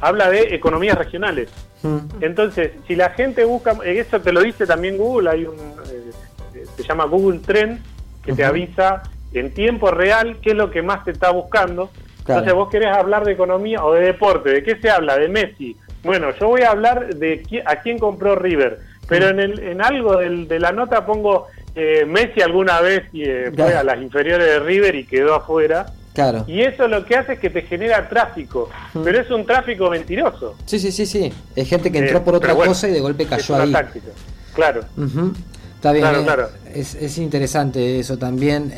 habla 0.00 0.28
de 0.30 0.54
economías 0.54 0.98
regionales. 0.98 1.50
Mm. 1.82 1.98
Entonces, 2.20 2.72
si 2.86 2.96
la 2.96 3.10
gente 3.10 3.44
busca, 3.44 3.76
eh, 3.84 4.00
eso 4.00 4.20
te 4.20 4.32
lo 4.32 4.42
dice 4.42 4.66
también 4.66 4.96
Google, 4.96 5.30
hay 5.30 5.44
un, 5.44 5.56
eh, 5.56 6.64
se 6.76 6.82
llama 6.82 7.04
Google 7.04 7.40
Trend, 7.40 7.80
que 8.24 8.32
te 8.32 8.44
avisa 8.44 9.04
en 9.32 9.54
tiempo 9.54 9.90
real 9.92 10.38
qué 10.42 10.50
es 10.50 10.56
lo 10.56 10.70
que 10.70 10.82
más 10.82 11.04
te 11.04 11.12
está 11.12 11.30
buscando. 11.30 11.90
Entonces 12.18 12.52
vos 12.54 12.68
querés 12.68 12.88
hablar 12.88 13.24
de 13.24 13.32
economía 13.32 13.84
o 13.84 13.92
de 13.92 14.00
deporte, 14.00 14.50
¿de 14.50 14.62
qué 14.64 14.76
se 14.80 14.90
habla? 14.90 15.16
De 15.16 15.28
Messi. 15.28 15.76
Bueno, 16.02 16.30
yo 16.40 16.48
voy 16.48 16.62
a 16.62 16.70
hablar 16.70 17.14
de 17.14 17.62
a 17.64 17.76
quién 17.76 17.98
compró 17.98 18.34
River 18.34 18.80
pero 19.08 19.28
en, 19.28 19.40
el, 19.40 19.58
en 19.60 19.82
algo 19.82 20.16
del, 20.16 20.48
de 20.48 20.58
la 20.58 20.72
nota 20.72 21.06
pongo 21.06 21.46
eh, 21.74 22.06
Messi 22.06 22.40
alguna 22.40 22.80
vez 22.80 23.04
eh, 23.12 23.52
fue 23.54 23.74
a 23.74 23.84
las 23.84 24.00
inferiores 24.00 24.46
de 24.46 24.58
River 24.60 24.94
y 24.94 25.04
quedó 25.04 25.34
afuera. 25.34 25.86
Claro. 26.14 26.44
Y 26.46 26.62
eso 26.62 26.88
lo 26.88 27.04
que 27.04 27.16
hace 27.16 27.34
es 27.34 27.38
que 27.38 27.50
te 27.50 27.60
genera 27.60 28.08
tráfico, 28.08 28.70
pero 29.04 29.20
es 29.20 29.30
un 29.30 29.44
tráfico 29.44 29.90
mentiroso. 29.90 30.56
Sí, 30.64 30.78
sí, 30.78 30.90
sí, 30.90 31.04
sí. 31.04 31.30
Es 31.54 31.68
gente 31.68 31.92
que 31.92 31.98
entró 31.98 32.24
por 32.24 32.32
eh, 32.32 32.36
otra 32.38 32.54
cosa 32.54 32.88
y 32.88 32.92
de 32.92 33.00
golpe 33.00 33.26
cayó 33.26 33.56
ahí. 33.56 33.74
Claro. 34.54 34.80
Está 35.74 35.92
bien. 35.92 36.06
Claro, 36.24 36.48
Es, 36.72 36.94
es, 36.94 37.18
interesante 37.18 38.00
eso 38.00 38.16
también. 38.16 38.72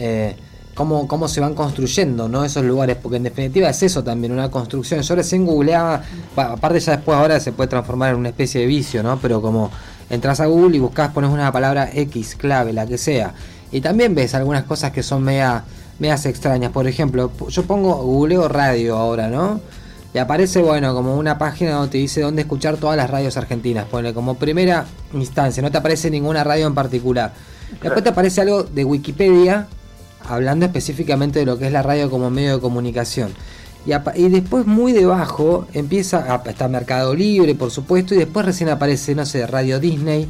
Cómo, 0.74 1.06
cómo, 1.06 1.28
se 1.28 1.40
van 1.40 1.54
construyendo 1.54 2.28
¿no? 2.28 2.44
esos 2.44 2.64
lugares, 2.64 2.96
porque 3.00 3.16
en 3.16 3.24
definitiva 3.24 3.68
es 3.68 3.82
eso 3.84 4.02
también, 4.02 4.32
una 4.32 4.50
construcción. 4.50 5.02
Yo 5.02 5.14
recién 5.14 5.46
googleaba, 5.46 6.02
aparte 6.36 6.80
ya 6.80 6.96
después 6.96 7.16
ahora 7.16 7.38
se 7.38 7.52
puede 7.52 7.68
transformar 7.68 8.10
en 8.10 8.16
una 8.16 8.28
especie 8.28 8.60
de 8.60 8.66
vicio, 8.66 9.02
¿no? 9.04 9.18
Pero 9.20 9.40
como 9.40 9.70
entras 10.11 10.40
a 10.40 10.47
Google 10.47 10.77
y 10.77 10.81
buscas, 10.81 11.12
pones 11.12 11.31
una 11.31 11.53
palabra 11.53 11.90
X, 11.92 12.37
clave, 12.37 12.73
la 12.73 12.87
que 12.87 12.99
sea. 12.99 13.35
Y 13.71 13.81
también 13.81 14.14
ves 14.14 14.35
algunas 14.35 14.64
cosas 14.64 14.92
que 14.92 15.03
son 15.03 15.23
media 15.23 15.64
extrañas. 16.01 16.73
Por 16.73 16.87
ejemplo, 16.87 17.31
yo 17.49 17.62
pongo 17.64 17.94
googleo 17.97 18.49
radio 18.49 18.97
ahora, 18.97 19.29
¿no? 19.29 19.61
Y 20.14 20.18
aparece, 20.18 20.62
bueno, 20.62 20.94
como 20.94 21.16
una 21.16 21.37
página 21.37 21.73
donde 21.73 21.90
te 21.90 21.99
dice 21.99 22.23
dónde 22.23 22.42
escuchar 22.42 22.79
todas 22.79 22.97
las 22.97 23.11
radios 23.11 23.37
argentinas. 23.37 23.85
Pone 23.85 24.14
como 24.14 24.37
primera 24.37 24.87
instancia, 25.12 25.62
no 25.62 25.71
te 25.71 25.77
aparece 25.77 26.11
ninguna 26.11 26.44
radio 26.44 26.66
en 26.66 26.75
particular. 26.75 27.33
Después 27.83 28.03
te 28.03 28.09
aparece 28.09 28.40
algo 28.40 28.62
de 28.62 28.85
Wikipedia, 28.85 29.68
hablando 30.27 30.64
específicamente 30.64 31.40
de 31.40 31.47
lo 31.47 31.59
que 31.59 31.66
es 31.66 31.73
la 31.73 31.83
radio 31.83 32.11
como 32.11 32.31
medio 32.31 32.55
de 32.55 32.61
comunicación. 32.61 33.33
Y, 33.86 33.92
y 34.20 34.28
después 34.28 34.66
muy 34.66 34.92
debajo 34.92 35.66
empieza, 35.72 36.42
está 36.46 36.68
Mercado 36.68 37.14
Libre, 37.14 37.54
por 37.54 37.70
supuesto, 37.70 38.14
y 38.14 38.18
después 38.18 38.44
recién 38.44 38.68
aparece, 38.68 39.14
no 39.14 39.24
sé, 39.24 39.46
Radio 39.46 39.80
Disney, 39.80 40.28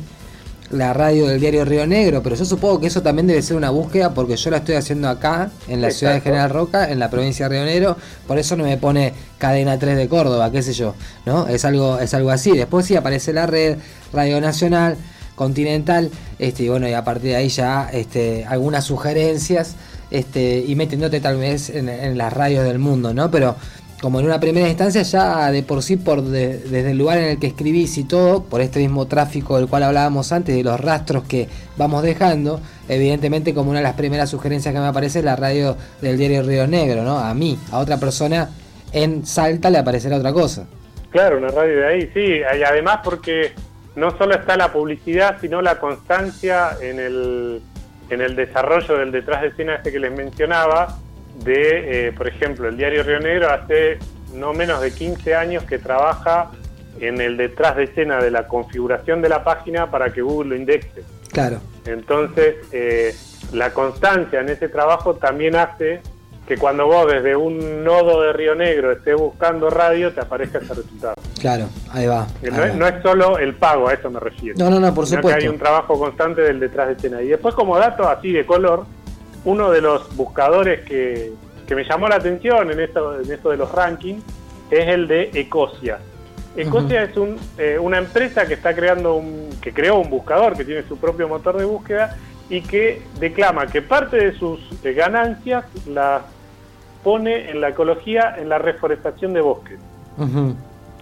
la 0.71 0.93
radio 0.93 1.27
del 1.27 1.41
diario 1.41 1.65
Río 1.65 1.87
Negro, 1.87 2.23
pero 2.23 2.37
yo 2.37 2.45
supongo 2.45 2.81
que 2.81 2.89
eso 2.89 3.03
también 3.03 3.27
debe 3.27 3.41
ser 3.43 3.57
una 3.57 3.71
búsqueda 3.71 4.13
porque 4.13 4.37
yo 4.37 4.51
la 4.51 4.59
estoy 4.59 4.75
haciendo 4.75 5.09
acá, 5.09 5.51
en 5.67 5.81
la 5.81 5.91
ciudad 5.91 6.15
de 6.15 6.21
General 6.21 6.51
Roca, 6.51 6.91
en 6.91 6.99
la 6.99 7.09
provincia 7.09 7.49
de 7.49 7.57
Río 7.57 7.65
Negro, 7.65 7.97
por 8.27 8.39
eso 8.39 8.57
no 8.57 8.65
me 8.65 8.77
pone 8.77 9.15
cadena 9.39 9.79
3 9.79 9.97
de 9.97 10.09
Córdoba, 10.09 10.53
qué 10.53 10.63
sé 10.63 10.75
yo, 10.75 10.95
¿no? 11.25 11.47
Es 11.49 11.65
algo, 11.65 11.99
es 11.99 12.13
algo 12.13 12.31
así. 12.31 12.57
Después 12.57 12.85
sí 12.85 12.97
aparece 12.97 13.33
la 13.33 13.47
red, 13.47 13.79
Radio 14.13 14.41
Nacional, 14.41 14.97
Continental, 15.35 16.11
este, 16.39 16.65
y 16.65 16.69
bueno, 16.69 16.89
y 16.89 16.93
a 16.93 17.05
partir 17.05 17.31
de 17.31 17.37
ahí 17.37 17.49
ya 17.49 17.89
este, 17.93 18.45
algunas 18.45 18.85
sugerencias, 18.85 19.77
este, 20.11 20.65
y 20.67 20.75
metiéndote 20.75 21.21
tal 21.21 21.37
vez 21.37 21.71
en, 21.71 22.19
las 22.19 22.33
radios 22.33 22.65
del 22.65 22.79
mundo, 22.79 23.13
¿no? 23.15 23.31
Pero 23.31 23.57
como 24.01 24.21
en 24.21 24.27
una 24.27 24.39
primera 24.39 24.69
instancia 24.69 25.03
ya 25.03 25.51
de 25.51 25.63
por 25.65 25.83
sí 25.83 25.97
por 25.97 26.23
desde 26.23 26.91
el 26.91 26.97
lugar 26.97 27.19
en 27.19 27.25
el 27.25 27.39
que 27.39 27.49
escribís 27.49 27.99
y 27.99 28.05
todo, 28.05 28.45
por 28.45 28.61
este 28.61 28.79
mismo 28.79 29.07
tráfico 29.07 29.57
del 29.57 29.67
cual 29.67 29.83
hablábamos 29.83 30.31
antes, 30.33 30.55
de 30.55 30.63
los 30.63 30.81
rastros 30.81 31.25
que 31.25 31.49
vamos 31.77 32.03
dejando, 32.03 32.61
evidentemente 32.89 33.55
como 33.55 33.71
una 33.71 33.81
de 33.81 33.85
las 33.85 33.95
primeras 33.95 34.31
sugerencias 34.31 34.73
que 34.73 34.81
me 34.81 34.87
aparece 34.87 35.19
es 35.19 35.25
la 35.25 35.37
radio 35.37 35.77
del 36.01 36.17
diario 36.17 36.43
Río 36.43 36.67
Negro, 36.67 37.03
¿no? 37.03 37.19
A 37.19 37.35
mí, 37.35 37.59
a 37.73 37.79
otra 37.79 37.99
persona 37.99 38.51
en 38.93 39.27
Salta 39.27 39.69
le 39.69 39.79
aparecerá 39.79 40.17
otra 40.17 40.33
cosa. 40.33 40.67
Claro, 41.11 41.39
una 41.39 41.49
radio 41.49 41.81
de 41.81 41.87
ahí, 41.87 42.11
sí, 42.15 42.21
y 42.21 42.63
además 42.63 43.01
porque 43.03 43.53
no 43.97 44.17
solo 44.17 44.35
está 44.35 44.57
la 44.57 44.73
publicidad, 44.73 45.39
sino 45.41 45.61
la 45.61 45.79
constancia 45.81 46.77
en 46.81 47.01
el, 47.01 47.61
en 48.11 48.21
el 48.21 48.37
desarrollo 48.37 48.99
del 48.99 49.13
detrás 49.13 49.43
de 49.43 49.49
escena 49.49 49.77
este 49.77 49.93
que 49.93 49.99
les 49.99 50.13
mencionaba, 50.13 50.99
de, 51.45 52.09
eh, 52.09 52.13
por 52.13 52.29
ejemplo, 52.29 52.69
el 52.69 52.77
diario 52.77 53.03
Río 53.03 53.21
Negro 53.21 53.51
hace 53.51 53.99
no 54.35 54.53
menos 54.53 54.81
de 54.81 54.93
15 54.93 55.35
años 55.35 55.65
que 55.65 55.79
trabaja 55.79 56.51
en 57.01 57.21
el 57.21 57.37
detrás 57.37 57.77
de 57.77 57.85
escena 57.85 58.21
de 58.21 58.31
la 58.31 58.47
configuración 58.47 59.23
de 59.23 59.29
la 59.29 59.45
página 59.45 59.91
para 59.91 60.13
que 60.13 60.21
Google 60.21 60.51
lo 60.51 60.57
indexe. 60.57 61.05
Claro. 61.33 61.61
Entonces, 61.87 62.57
eh, 62.73 63.15
la 63.53 63.73
constancia 63.73 64.41
en 64.41 64.49
ese 64.49 64.69
trabajo 64.69 65.15
también 65.15 65.57
hace 65.57 66.01
que 66.47 66.57
cuando 66.57 66.87
vos 66.87 67.07
desde 67.11 67.37
un 67.37 67.85
nodo 67.85 68.23
de 68.23 68.33
Río 68.33 68.55
Negro 68.55 68.93
estés 68.93 69.17
buscando 69.17 69.71
radio, 69.71 70.13
te 70.13 70.21
aparezca 70.21 70.59
ese 70.59 70.75
resultado. 70.75 71.15
Claro, 71.41 71.67
ahí 71.93 72.07
va. 72.07 72.27
no, 72.75 72.87
Es, 72.87 73.03
solo 73.03 73.39
el 73.39 73.55
pago, 73.55 73.89
a 73.89 73.95
eso 73.95 74.11
me 74.11 74.21
refiero. 74.21 74.59
No, 74.59 74.71
no, 74.71 74.81
no, 74.81 74.95
por 74.95 75.07
supuesto. 75.07 75.39
Que 75.39 75.45
hay 75.45 75.49
un 75.49 75.59
trabajo 75.59 75.99
constante 75.99 76.43
del 76.43 76.61
detrás 76.61 76.89
de 76.89 76.95
escena. 76.95 77.23
Y 77.23 77.29
después, 77.29 77.55
como 77.55 77.79
dato 77.79 78.09
así 78.09 78.33
de 78.33 78.45
color, 78.45 78.87
uno 79.45 79.71
de 79.71 79.81
los 79.81 80.15
buscadores 80.17 80.85
que, 80.85 81.33
me 81.71 81.85
llamó 81.85 82.09
la 82.09 82.17
atención 82.17 82.71
en 82.71 82.81
esto, 82.81 83.21
en 83.21 83.31
esto 83.31 83.51
de 83.51 83.59
los 83.59 83.71
rankings 83.73 84.23
es 84.71 84.89
el 84.89 85.07
de 85.07 85.31
Ecosia. 85.35 85.99
Ecosia 86.57 87.05
es 87.05 87.17
un, 87.17 87.37
eh, 87.57 87.79
una 87.79 87.99
empresa 87.99 88.47
que 88.47 88.55
está 88.55 88.75
creando 88.75 89.15
un, 89.15 89.51
que 89.61 89.73
creó 89.73 89.99
un 89.99 90.11
buscador 90.11 90.57
que 90.57 90.65
tiene 90.65 90.83
su 90.89 90.99
propio 90.99 91.29
motor 91.29 91.57
de 91.57 91.65
búsqueda 91.65 92.17
y 92.51 92.63
que 92.63 93.03
declama 93.21 93.67
que 93.67 93.83
parte 93.83 94.17
de 94.17 94.33
sus 94.33 94.61
ganancias 94.83 95.65
las 95.87 96.23
pone 97.05 97.51
en 97.51 97.61
la 97.61 97.69
ecología, 97.69 98.35
en 98.39 98.49
la 98.49 98.59
reforestación 98.59 99.33
de 99.35 99.41
bosques. 99.41 99.79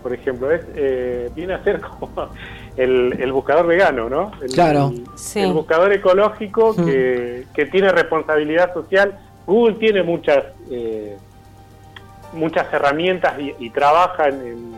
Por 0.07 0.15
ejemplo, 0.15 0.53
es, 0.53 0.61
eh, 0.77 1.33
viene 1.35 1.55
a 1.55 1.65
ser 1.65 1.81
como 1.99 2.29
el, 2.77 3.33
buscador 3.33 3.67
vegano, 3.67 4.09
¿no? 4.09 4.31
El, 4.41 4.53
claro. 4.53 4.93
El, 5.35 5.53
buscador 5.53 5.93
ecológico 5.93 6.75
hmm. 6.75 6.85
que, 6.87 7.69
tiene 7.73 7.91
responsabilidad 7.91 8.73
social. 8.73 9.19
Google 9.49 9.75
tiene 9.75 10.05
muchas 10.05 10.45
eh, 10.71 11.17
muchas 12.35 12.73
herramientas 12.73 13.35
y, 13.59 13.69
trabaja 13.71 14.29
en, 14.29 14.77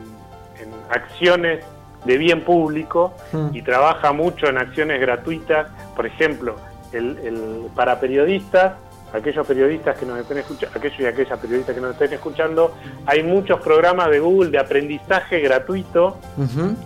acciones 0.88 1.62
de 2.06 2.16
bien 2.16 2.42
público 2.42 3.12
hmm. 3.30 3.48
y 3.52 3.60
trabaja 3.60 4.14
mucho 4.14 4.46
en 4.46 4.56
acciones 4.56 4.98
gratuitas. 4.98 5.66
Por 5.94 6.06
ejemplo, 6.06 6.56
el, 6.94 7.66
para 7.76 8.00
periodistas 8.00 8.76
aquellos 9.12 9.46
periodistas 9.46 9.98
que 9.98 10.06
nos 10.06 10.18
estén 10.18 10.38
escuchando, 10.38 10.78
aquellos 10.78 11.00
y 11.00 11.06
aquellas 11.06 11.38
periodistas 11.38 11.74
que 11.74 11.80
nos 11.80 11.92
estén 11.92 12.12
escuchando, 12.12 12.74
hay 13.06 13.22
muchos 13.22 13.60
programas 13.60 14.10
de 14.10 14.20
Google 14.20 14.50
de 14.50 14.58
aprendizaje 14.58 15.40
gratuito 15.40 16.18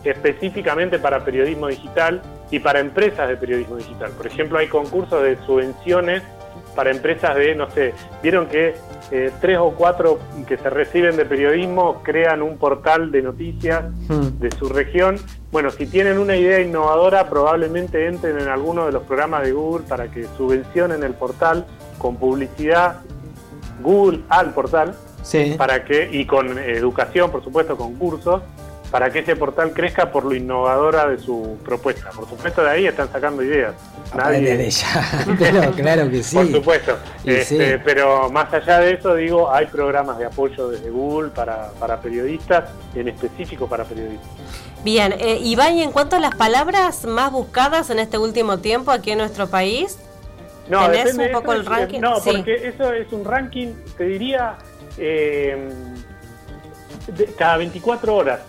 específicamente 0.04 0.98
para 0.98 1.24
periodismo 1.24 1.68
digital 1.68 2.22
y 2.50 2.58
para 2.58 2.80
empresas 2.80 3.28
de 3.28 3.36
periodismo 3.36 3.76
digital. 3.76 4.10
Por 4.12 4.26
ejemplo, 4.26 4.58
hay 4.58 4.68
concursos 4.68 5.22
de 5.22 5.36
subvenciones 5.46 6.22
para 6.74 6.90
empresas 6.90 7.34
de, 7.36 7.54
no 7.54 7.70
sé, 7.70 7.94
vieron 8.22 8.46
que 8.46 8.74
eh, 9.10 9.30
tres 9.40 9.58
o 9.58 9.72
cuatro 9.72 10.18
que 10.46 10.56
se 10.56 10.70
reciben 10.70 11.16
de 11.16 11.26
periodismo 11.26 12.02
crean 12.02 12.40
un 12.40 12.56
portal 12.56 13.12
de 13.12 13.22
noticias 13.22 13.84
de 14.38 14.50
su 14.52 14.68
región. 14.68 15.16
Bueno, 15.50 15.70
si 15.70 15.86
tienen 15.86 16.18
una 16.18 16.34
idea 16.34 16.60
innovadora, 16.60 17.28
probablemente 17.28 18.06
entren 18.06 18.38
en 18.38 18.48
alguno 18.48 18.86
de 18.86 18.92
los 18.92 19.02
programas 19.02 19.42
de 19.42 19.52
Google 19.52 19.84
para 19.86 20.08
que 20.08 20.26
subvencionen 20.38 21.02
el 21.02 21.12
portal 21.12 21.66
con 22.02 22.16
publicidad 22.16 22.96
Google 23.80 24.22
al 24.28 24.52
portal 24.52 24.94
para 25.56 25.84
que 25.84 26.10
y 26.12 26.26
con 26.26 26.58
educación, 26.58 27.30
por 27.30 27.44
supuesto, 27.44 27.76
con 27.76 27.94
cursos 27.94 28.42
para 28.90 29.10
que 29.10 29.20
ese 29.20 29.36
portal 29.36 29.72
crezca 29.72 30.10
por 30.12 30.24
lo 30.24 30.34
innovadora 30.34 31.08
de 31.08 31.16
su 31.18 31.56
propuesta. 31.64 32.10
Por 32.10 32.28
supuesto, 32.28 32.62
de 32.62 32.70
ahí 32.70 32.86
están 32.86 33.10
sacando 33.10 33.42
ideas. 33.42 33.72
Nadie... 34.14 34.54
De 34.54 34.66
ella. 34.66 35.72
claro 35.76 36.10
que 36.10 36.22
sí. 36.22 36.36
Por 36.36 36.52
supuesto. 36.52 36.98
Este, 37.24 37.78
pero 37.78 38.28
más 38.28 38.52
allá 38.52 38.80
de 38.80 38.92
eso, 38.92 39.14
digo, 39.14 39.50
hay 39.50 39.64
programas 39.66 40.18
de 40.18 40.26
apoyo 40.26 40.68
desde 40.68 40.90
Google 40.90 41.30
para, 41.30 41.70
para 41.80 42.02
periodistas, 42.02 42.64
en 42.94 43.08
específico 43.08 43.66
para 43.66 43.84
periodistas. 43.84 44.28
Bien, 44.84 45.14
eh, 45.18 45.38
Iván, 45.40 45.74
y 45.74 45.82
en 45.84 45.92
cuanto 45.92 46.16
a 46.16 46.20
las 46.20 46.34
palabras 46.34 47.06
más 47.06 47.32
buscadas 47.32 47.88
en 47.88 47.98
este 47.98 48.18
último 48.18 48.58
tiempo 48.58 48.90
aquí 48.90 49.12
en 49.12 49.18
nuestro 49.18 49.46
país, 49.46 49.96
no, 50.68 50.90
¿Tenés 50.90 51.14
un 51.14 51.32
poco 51.32 51.52
el 51.52 51.66
ranking? 51.66 52.00
No, 52.00 52.14
porque 52.24 52.68
eso 52.68 52.92
es 52.92 53.12
un 53.12 53.24
ranking, 53.24 53.74
te 53.96 54.04
diría, 54.04 54.56
eh, 54.98 55.68
cada 57.36 57.56
24 57.58 58.14
horas. 58.14 58.40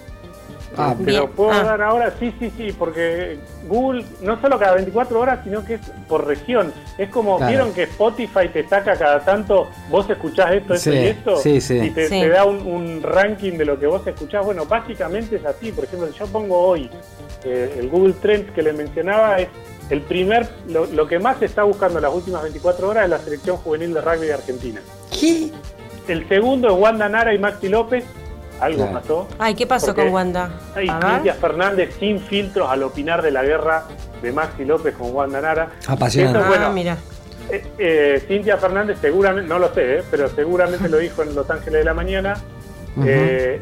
Ah, 0.76 0.96
pero 1.06 1.30
puedo 1.30 1.52
ah. 1.52 1.64
dar 1.64 1.82
ahora, 1.82 2.14
sí, 2.20 2.34
sí, 2.40 2.52
sí, 2.58 2.72
porque 2.78 3.38
Google 3.68 4.06
no 4.22 4.42
solo 4.42 4.58
cada 4.58 4.74
24 4.74 5.20
horas, 5.20 5.40
sino 5.44 5.64
que 5.64 5.76
es 5.76 5.82
por 6.08 6.26
región. 6.26 6.74
Es 6.98 7.10
como, 7.10 7.38
¿vieron 7.40 7.74
que 7.74 7.84
Spotify 7.84 8.50
te 8.52 8.68
saca 8.68 8.96
cada 8.96 9.20
tanto, 9.20 9.70
vos 9.90 10.10
escuchás 10.10 10.52
esto, 10.54 10.74
esto 10.74 10.94
y 10.94 10.98
esto? 10.98 11.38
Sí, 11.38 11.62
sí. 11.62 11.78
Y 11.78 11.90
te, 11.92 12.28
da 12.28 12.46
un, 12.46 13.02
ranking 13.04 13.54
de 13.54 13.66
lo 13.66 13.80
que 13.80 13.86
vos 13.86 14.06
escuchás. 14.08 14.44
Bueno, 14.44 14.66
básicamente 14.66 15.36
es 15.36 15.46
así. 15.46 15.72
Por 15.72 15.84
ejemplo, 15.84 16.10
yo 16.12 16.26
pongo 16.28 16.58
hoy 16.58 16.90
eh, 17.44 17.76
el 17.78 17.90
Google 17.90 18.14
Trends 18.14 18.52
que 18.52 18.64
le 18.64 18.74
mencionaba, 18.74 19.38
es 19.38 19.50
el 19.94 20.02
primer, 20.02 20.50
lo, 20.68 21.08
que 21.08 21.20
más 21.20 21.38
se 21.38 21.46
está 21.46 21.64
buscando 21.64 22.00
en 22.00 22.04
las 22.04 22.14
últimas 22.14 22.42
24 22.42 22.90
horas 22.90 23.04
es 23.04 23.10
la 23.12 23.20
selección 23.20 23.58
juvenil 23.58 23.94
de 23.94 24.02
rugby 24.02 24.26
de 24.26 24.34
Argentina. 24.34 24.82
¿Qué? 25.12 25.52
El 26.08 26.28
segundo 26.28 26.68
es 26.68 26.74
Wanda 26.74 27.08
Nara 27.08 27.34
y 27.34 27.38
Maxi 27.38 27.70
López. 27.70 28.04
Algo 28.60 28.92
pasó. 28.92 29.28
Ay, 29.38 29.56
¿qué 29.56 29.68
pasó 29.68 29.94
con 29.94 30.10
Wanda? 30.10 30.50
Ay, 30.76 30.88
Cintia 30.88 31.34
Fernández 31.36 31.96
sin 32.00 32.20
filtros 32.20 32.70
al 32.70 32.84
opinar 32.84 33.22
de 33.22 33.32
la 33.32 33.44
guerra 33.44 33.84
de 34.22 34.32
Maxi 34.32 34.66
López 34.66 34.96
con 34.96 35.14
Wanda 35.14 35.42
Nara. 35.42 35.70
Apasionante. 35.88 36.40
Ah, 36.40 36.48
bueno, 36.48 36.72
mira. 36.72 36.98
Eh, 37.50 37.64
eh, 37.78 38.24
Cintia 38.28 38.58
Fernández 38.58 38.98
seguramente, 39.00 39.48
no 39.48 39.60
lo 39.60 39.74
sé, 39.74 40.00
eh, 40.00 40.04
pero 40.10 40.28
seguramente 40.30 40.90
lo 40.90 40.98
dijo 40.98 41.22
en 41.22 41.36
Los 41.36 41.50
Ángeles 41.50 41.80
de 41.80 41.84
la 41.84 41.94
Mañana. 41.94 42.36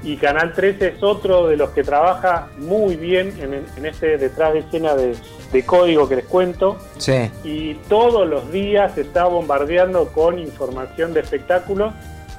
Y 0.03 0.17
Canal 0.17 0.53
13 0.53 0.87
es 0.87 1.03
otro 1.03 1.47
de 1.47 1.55
los 1.57 1.69
que 1.71 1.83
trabaja 1.83 2.49
muy 2.57 2.95
bien 2.95 3.33
en, 3.39 3.53
en 3.53 3.85
este 3.85 4.17
detrás 4.17 4.53
de 4.53 4.59
escena 4.59 4.95
de, 4.95 5.15
de 5.51 5.65
código 5.65 6.07
que 6.07 6.17
les 6.17 6.25
cuento. 6.25 6.77
Sí. 6.97 7.31
Y 7.43 7.75
todos 7.87 8.27
los 8.27 8.51
días 8.51 8.93
se 8.95 9.01
está 9.01 9.25
bombardeando 9.25 10.07
con 10.09 10.39
información 10.39 11.13
de 11.13 11.21
espectáculos 11.21 11.93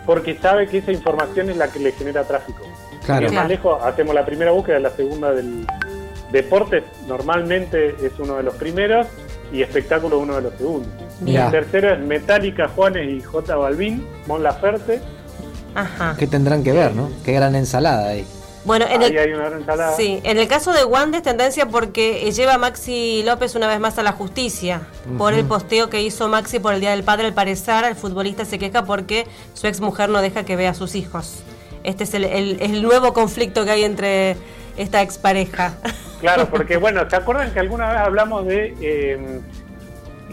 porque 0.06 0.36
sabe 0.36 0.66
que 0.68 0.78
esa 0.78 0.92
información 0.92 1.50
es 1.50 1.56
la 1.56 1.68
que 1.68 1.78
le 1.78 1.92
genera 1.92 2.24
tráfico. 2.24 2.62
Claro. 3.04 3.32
más 3.32 3.48
lejos, 3.48 3.82
hacemos 3.82 4.14
la 4.14 4.24
primera 4.24 4.52
búsqueda, 4.52 4.78
la 4.78 4.90
segunda 4.90 5.32
del 5.32 5.66
deporte 6.30 6.84
normalmente 7.08 7.96
es 8.00 8.12
uno 8.18 8.36
de 8.36 8.44
los 8.44 8.54
primeros 8.54 9.08
y 9.52 9.62
espectáculo 9.62 10.18
uno 10.18 10.36
de 10.36 10.42
los 10.42 10.54
segundos. 10.54 10.92
Y 11.24 11.36
el 11.36 11.50
tercero 11.50 11.92
es 11.92 12.00
Metallica, 12.00 12.68
Juanes 12.68 13.08
y 13.08 13.20
J 13.20 13.54
Balvin, 13.54 14.06
Mon 14.26 14.42
Laferte. 14.42 15.00
Ajá. 15.74 16.16
¿Qué 16.18 16.26
tendrán 16.26 16.62
que 16.62 16.72
ver, 16.72 16.94
no? 16.94 17.10
Qué 17.24 17.32
gran 17.32 17.54
ensalada 17.54 18.08
ahí. 18.08 18.26
Bueno, 18.64 18.86
en 18.88 19.02
el, 19.02 19.18
hay 19.18 19.32
una 19.32 19.48
ensalada. 19.48 19.96
Sí, 19.96 20.20
en 20.22 20.38
el 20.38 20.46
caso 20.46 20.72
de 20.72 20.84
Wanda 20.84 21.18
es 21.18 21.24
tendencia 21.24 21.66
porque 21.66 22.30
lleva 22.30 22.54
a 22.54 22.58
Maxi 22.58 23.22
López 23.24 23.56
una 23.56 23.66
vez 23.66 23.80
más 23.80 23.98
a 23.98 24.04
la 24.04 24.12
justicia 24.12 24.82
por 25.18 25.34
el 25.34 25.44
posteo 25.44 25.90
que 25.90 26.00
hizo 26.00 26.28
Maxi 26.28 26.60
por 26.60 26.74
el 26.74 26.80
Día 26.80 26.90
del 26.90 27.02
Padre. 27.02 27.26
Al 27.26 27.34
parecer, 27.34 27.84
el 27.84 27.96
futbolista 27.96 28.44
se 28.44 28.60
queja 28.60 28.84
porque 28.84 29.26
su 29.54 29.66
ex 29.66 29.80
mujer 29.80 30.10
no 30.10 30.22
deja 30.22 30.44
que 30.44 30.54
vea 30.54 30.70
a 30.70 30.74
sus 30.74 30.94
hijos. 30.94 31.42
Este 31.82 32.04
es 32.04 32.14
el, 32.14 32.82
nuevo 32.82 33.12
conflicto 33.12 33.64
que 33.64 33.72
hay 33.72 33.82
entre 33.82 34.36
esta 34.76 35.02
expareja. 35.02 35.74
Claro, 36.20 36.48
porque 36.50 36.76
bueno, 36.76 37.08
¿se 37.10 37.16
acuerdan 37.16 37.52
que 37.52 37.58
alguna 37.58 37.88
vez 37.88 37.98
hablamos 37.98 38.46
de 38.46 38.76
eh, 38.80 39.40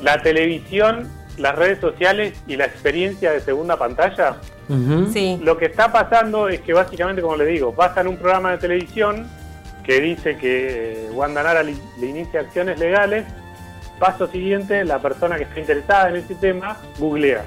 la 0.04 0.22
televisión, 0.22 1.10
las 1.40 1.56
redes 1.56 1.80
sociales 1.80 2.34
y 2.48 2.56
la 2.56 2.66
experiencia 2.66 3.32
de 3.32 3.40
segunda 3.42 3.78
pantalla? 3.78 4.38
sí. 5.12 5.40
Lo 5.42 5.58
que 5.58 5.66
está 5.66 5.92
pasando 5.92 6.48
es 6.48 6.62
que 6.62 6.74
básicamente, 6.74 7.24
como 7.24 7.36
le 7.36 7.46
digo, 7.46 7.74
pasan 7.74 8.08
un 8.08 8.18
programa 8.18 8.52
de 8.52 8.60
televisión 8.60 9.28
que 9.84 10.00
dice 10.00 10.38
que 10.38 11.08
eh, 11.08 11.10
Wanda 11.12 11.42
Nara 11.42 11.64
le, 11.64 11.74
inicia 12.02 12.42
acciones 12.42 12.78
legales. 12.78 13.26
Paso 14.00 14.28
siguiente, 14.28 14.86
la 14.86 15.00
persona 15.00 15.38
que 15.38 15.44
está 15.44 15.60
interesada 15.60 16.10
en 16.10 16.18
ese 16.18 16.36
tema 16.36 16.78
googlea 17.00 17.44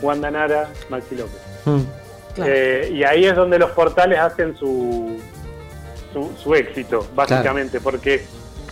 Wanda 0.00 0.30
Nara, 0.30 0.70
Maxi 0.88 1.16
López. 1.16 1.40
Mm. 1.66 1.80
Eh, 2.38 2.90
y 2.94 3.04
ahí 3.04 3.26
es 3.26 3.36
donde 3.36 3.58
los 3.58 3.70
portales 3.72 4.18
hacen 4.18 4.56
su, 4.56 5.20
su, 6.42 6.54
éxito, 6.54 7.06
básicamente, 7.14 7.80
porque 7.80 8.24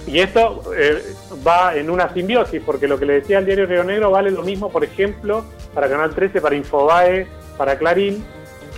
y 0.09 0.21
esto 0.21 0.62
eh, 0.77 1.03
va 1.47 1.77
en 1.77 1.90
una 1.90 2.12
simbiosis, 2.12 2.62
porque 2.64 2.88
lo 2.88 2.99
que 2.99 3.07
le 3.07 3.14
decía 3.14 3.38
el 3.38 3.47
diario 3.47 3.66
Río 3.66 3.85
Negro 3.85 4.11
vale 4.11 4.31
lo 4.31 4.42
mismo, 4.42 4.71
por 4.71 4.85
ejemplo, 4.85 5.44
para 5.75 5.88
Canal 5.88 6.14
13, 6.14 6.40
para 6.40 6.57
Infobae, 6.57 7.27
para 7.57 7.79
Clarín, 7.79 8.25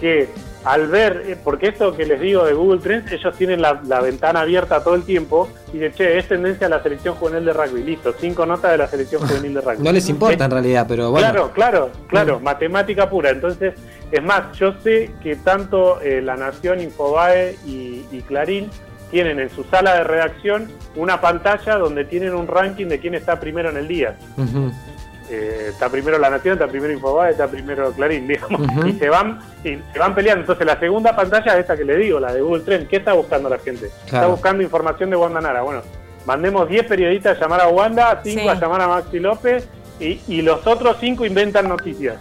que 0.01 0.29
al 0.65 0.89
ver, 0.89 1.25
eh, 1.27 1.37
porque 1.43 1.69
esto 1.69 1.97
que 1.97 2.05
les 2.05 2.21
digo 2.21 2.45
de 2.45 2.53
Google 2.53 2.81
Trends, 2.81 3.11
ellos 3.13 3.35
tienen 3.37 3.63
la, 3.63 3.73
ventana 4.01 4.41
abierta 4.41 4.83
todo 4.85 4.95
el 4.95 5.05
tiempo 5.05 5.49
y 5.73 5.79
de 5.79 5.93
che, 5.93 6.19
es 6.19 6.29
tendencia 6.29 6.67
a 6.67 6.71
la 6.71 6.83
selección 6.83 7.15
juvenil 7.15 7.47
de 7.47 7.53
rugby, 7.53 7.83
listo, 7.83 8.13
cinco 8.19 8.45
notas 8.45 8.73
de 8.73 8.79
la 8.79 8.87
selección 8.87 9.27
juvenil 9.27 9.55
de 9.55 9.61
rugby. 9.63 9.83
No 9.83 9.93
les 9.93 10.09
importa 10.09 10.45
en 10.45 10.51
realidad, 10.51 10.85
pero 10.87 11.11
bueno. 11.11 11.27
Claro, 11.27 11.53
claro, 11.53 11.91
claro, 12.09 12.41
mm. 12.41 12.43
matemática 12.43 13.09
pura. 13.09 13.31
Entonces, 13.31 13.75
es 14.11 14.23
más, 14.23 14.57
yo 14.59 14.75
sé 14.83 15.13
que 15.23 15.37
tanto 15.37 16.01
eh, 16.03 16.21
La 16.21 16.37
Nación, 16.37 16.81
Infobae 16.81 17.57
y, 17.65 18.01
Clarín 18.29 18.69
tienen 19.11 19.41
en 19.41 19.51
su 19.51 19.65
sala 19.65 19.95
de 19.97 20.05
redacción 20.05 20.71
una 20.97 21.21
pantalla 21.21 21.77
donde 21.77 22.05
tienen 22.05 22.35
un 22.35 22.47
ranking 22.47 22.87
de 22.87 22.99
quién 22.99 23.15
está 23.15 23.39
primero 23.41 23.71
en 23.71 23.77
el 23.77 23.89
día. 23.89 24.17
Eh, 25.31 25.67
está 25.69 25.89
primero 25.89 26.19
La 26.19 26.29
Nación, 26.29 26.55
está 26.55 26.67
primero 26.67 26.93
Infobae, 26.93 27.31
está 27.31 27.47
primero 27.47 27.93
Clarín, 27.93 28.27
digamos, 28.29 28.63
y 28.85 28.93
se 28.95 29.09
van 29.09 29.39
y 29.63 29.79
se 29.93 29.99
van 29.99 30.15
peleando. 30.15 30.41
Entonces 30.41 30.67
la 30.67 30.79
segunda 30.81 31.15
pantalla 31.15 31.55
es 31.55 31.61
esta 31.61 31.77
que 31.77 31.85
le 31.85 31.97
digo, 31.97 32.19
la 32.19 32.33
de 32.33 32.41
Google 32.41 32.65
Trend. 32.65 32.89
¿Qué 32.89 32.97
está 32.97 33.13
buscando 33.13 33.49
la 33.49 33.59
gente? 33.59 33.91
Está 34.05 34.27
buscando 34.27 34.63
información 34.63 35.11
de 35.11 35.17
Wanda 35.17 35.41
Nara. 35.41 35.63
Bueno, 35.63 35.83
mandemos 36.27 36.69
10 36.69 36.87
periodistas 36.87 37.37
a 37.37 37.41
llamar 37.41 37.61
a 37.61 37.69
Wanda, 37.69 38.21
5 38.25 38.51
a 38.51 38.55
llamar 38.55 38.81
a 38.81 38.89
Maxi 38.89 39.21
López 39.21 39.69
y, 40.01 40.21
y 40.27 40.43
los 40.43 40.67
otros 40.67 40.97
5 40.99 41.25
inventan 41.25 41.69
noticias. 41.69 42.17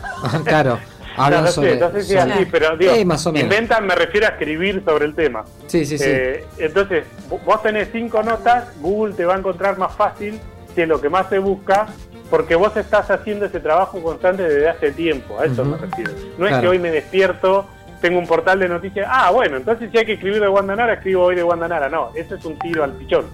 claro. 0.45 0.77
no, 1.19 1.47
sé, 1.47 1.75
no 1.75 1.91
sé 1.91 2.03
si 2.03 2.15
es 2.15 2.21
así, 2.21 2.45
pero 2.45 2.77
digo, 2.77 2.95
inventan 2.95 3.85
me 3.85 3.95
refiero 3.95 4.27
a 4.27 4.29
escribir 4.29 4.83
sobre 4.85 5.05
el 5.05 5.15
tema. 5.15 5.43
Sí, 5.67 5.85
sí, 5.85 5.97
sí. 5.97 6.03
Eh, 6.07 6.45
entonces, 6.57 7.03
vos 7.45 7.61
tenés 7.61 7.89
cinco 7.91 8.23
notas, 8.23 8.69
Google 8.79 9.13
te 9.13 9.25
va 9.25 9.35
a 9.35 9.37
encontrar 9.37 9.77
más 9.77 9.95
fácil 9.95 10.39
que 10.75 10.85
lo 10.85 11.01
que 11.01 11.09
más 11.09 11.27
se 11.29 11.39
busca 11.39 11.87
porque 12.29 12.55
vos 12.55 12.75
estás 12.77 13.09
haciendo 13.09 13.45
ese 13.45 13.59
trabajo 13.59 14.01
constante 14.01 14.43
desde 14.43 14.69
hace 14.69 14.91
tiempo, 14.91 15.39
a 15.39 15.45
eso 15.45 15.65
me 15.65 15.77
refiero. 15.77 16.11
No 16.37 16.47
es 16.47 16.57
que 16.57 16.67
hoy 16.67 16.79
me 16.79 16.91
despierto, 16.91 17.65
tengo 18.01 18.19
un 18.19 18.27
portal 18.27 18.59
de 18.59 18.69
noticias, 18.69 19.07
ah, 19.09 19.31
bueno, 19.31 19.57
entonces 19.57 19.89
si 19.91 19.97
hay 19.97 20.05
que 20.05 20.13
escribir 20.13 20.39
de 20.39 20.47
Guandanara, 20.47 20.93
escribo 20.93 21.23
hoy 21.23 21.35
de 21.35 21.43
Guandanara. 21.43 21.89
No, 21.89 22.11
ese 22.15 22.35
es 22.35 22.45
un 22.45 22.57
tiro 22.59 22.83
al 22.83 22.93
pichón. 22.93 23.25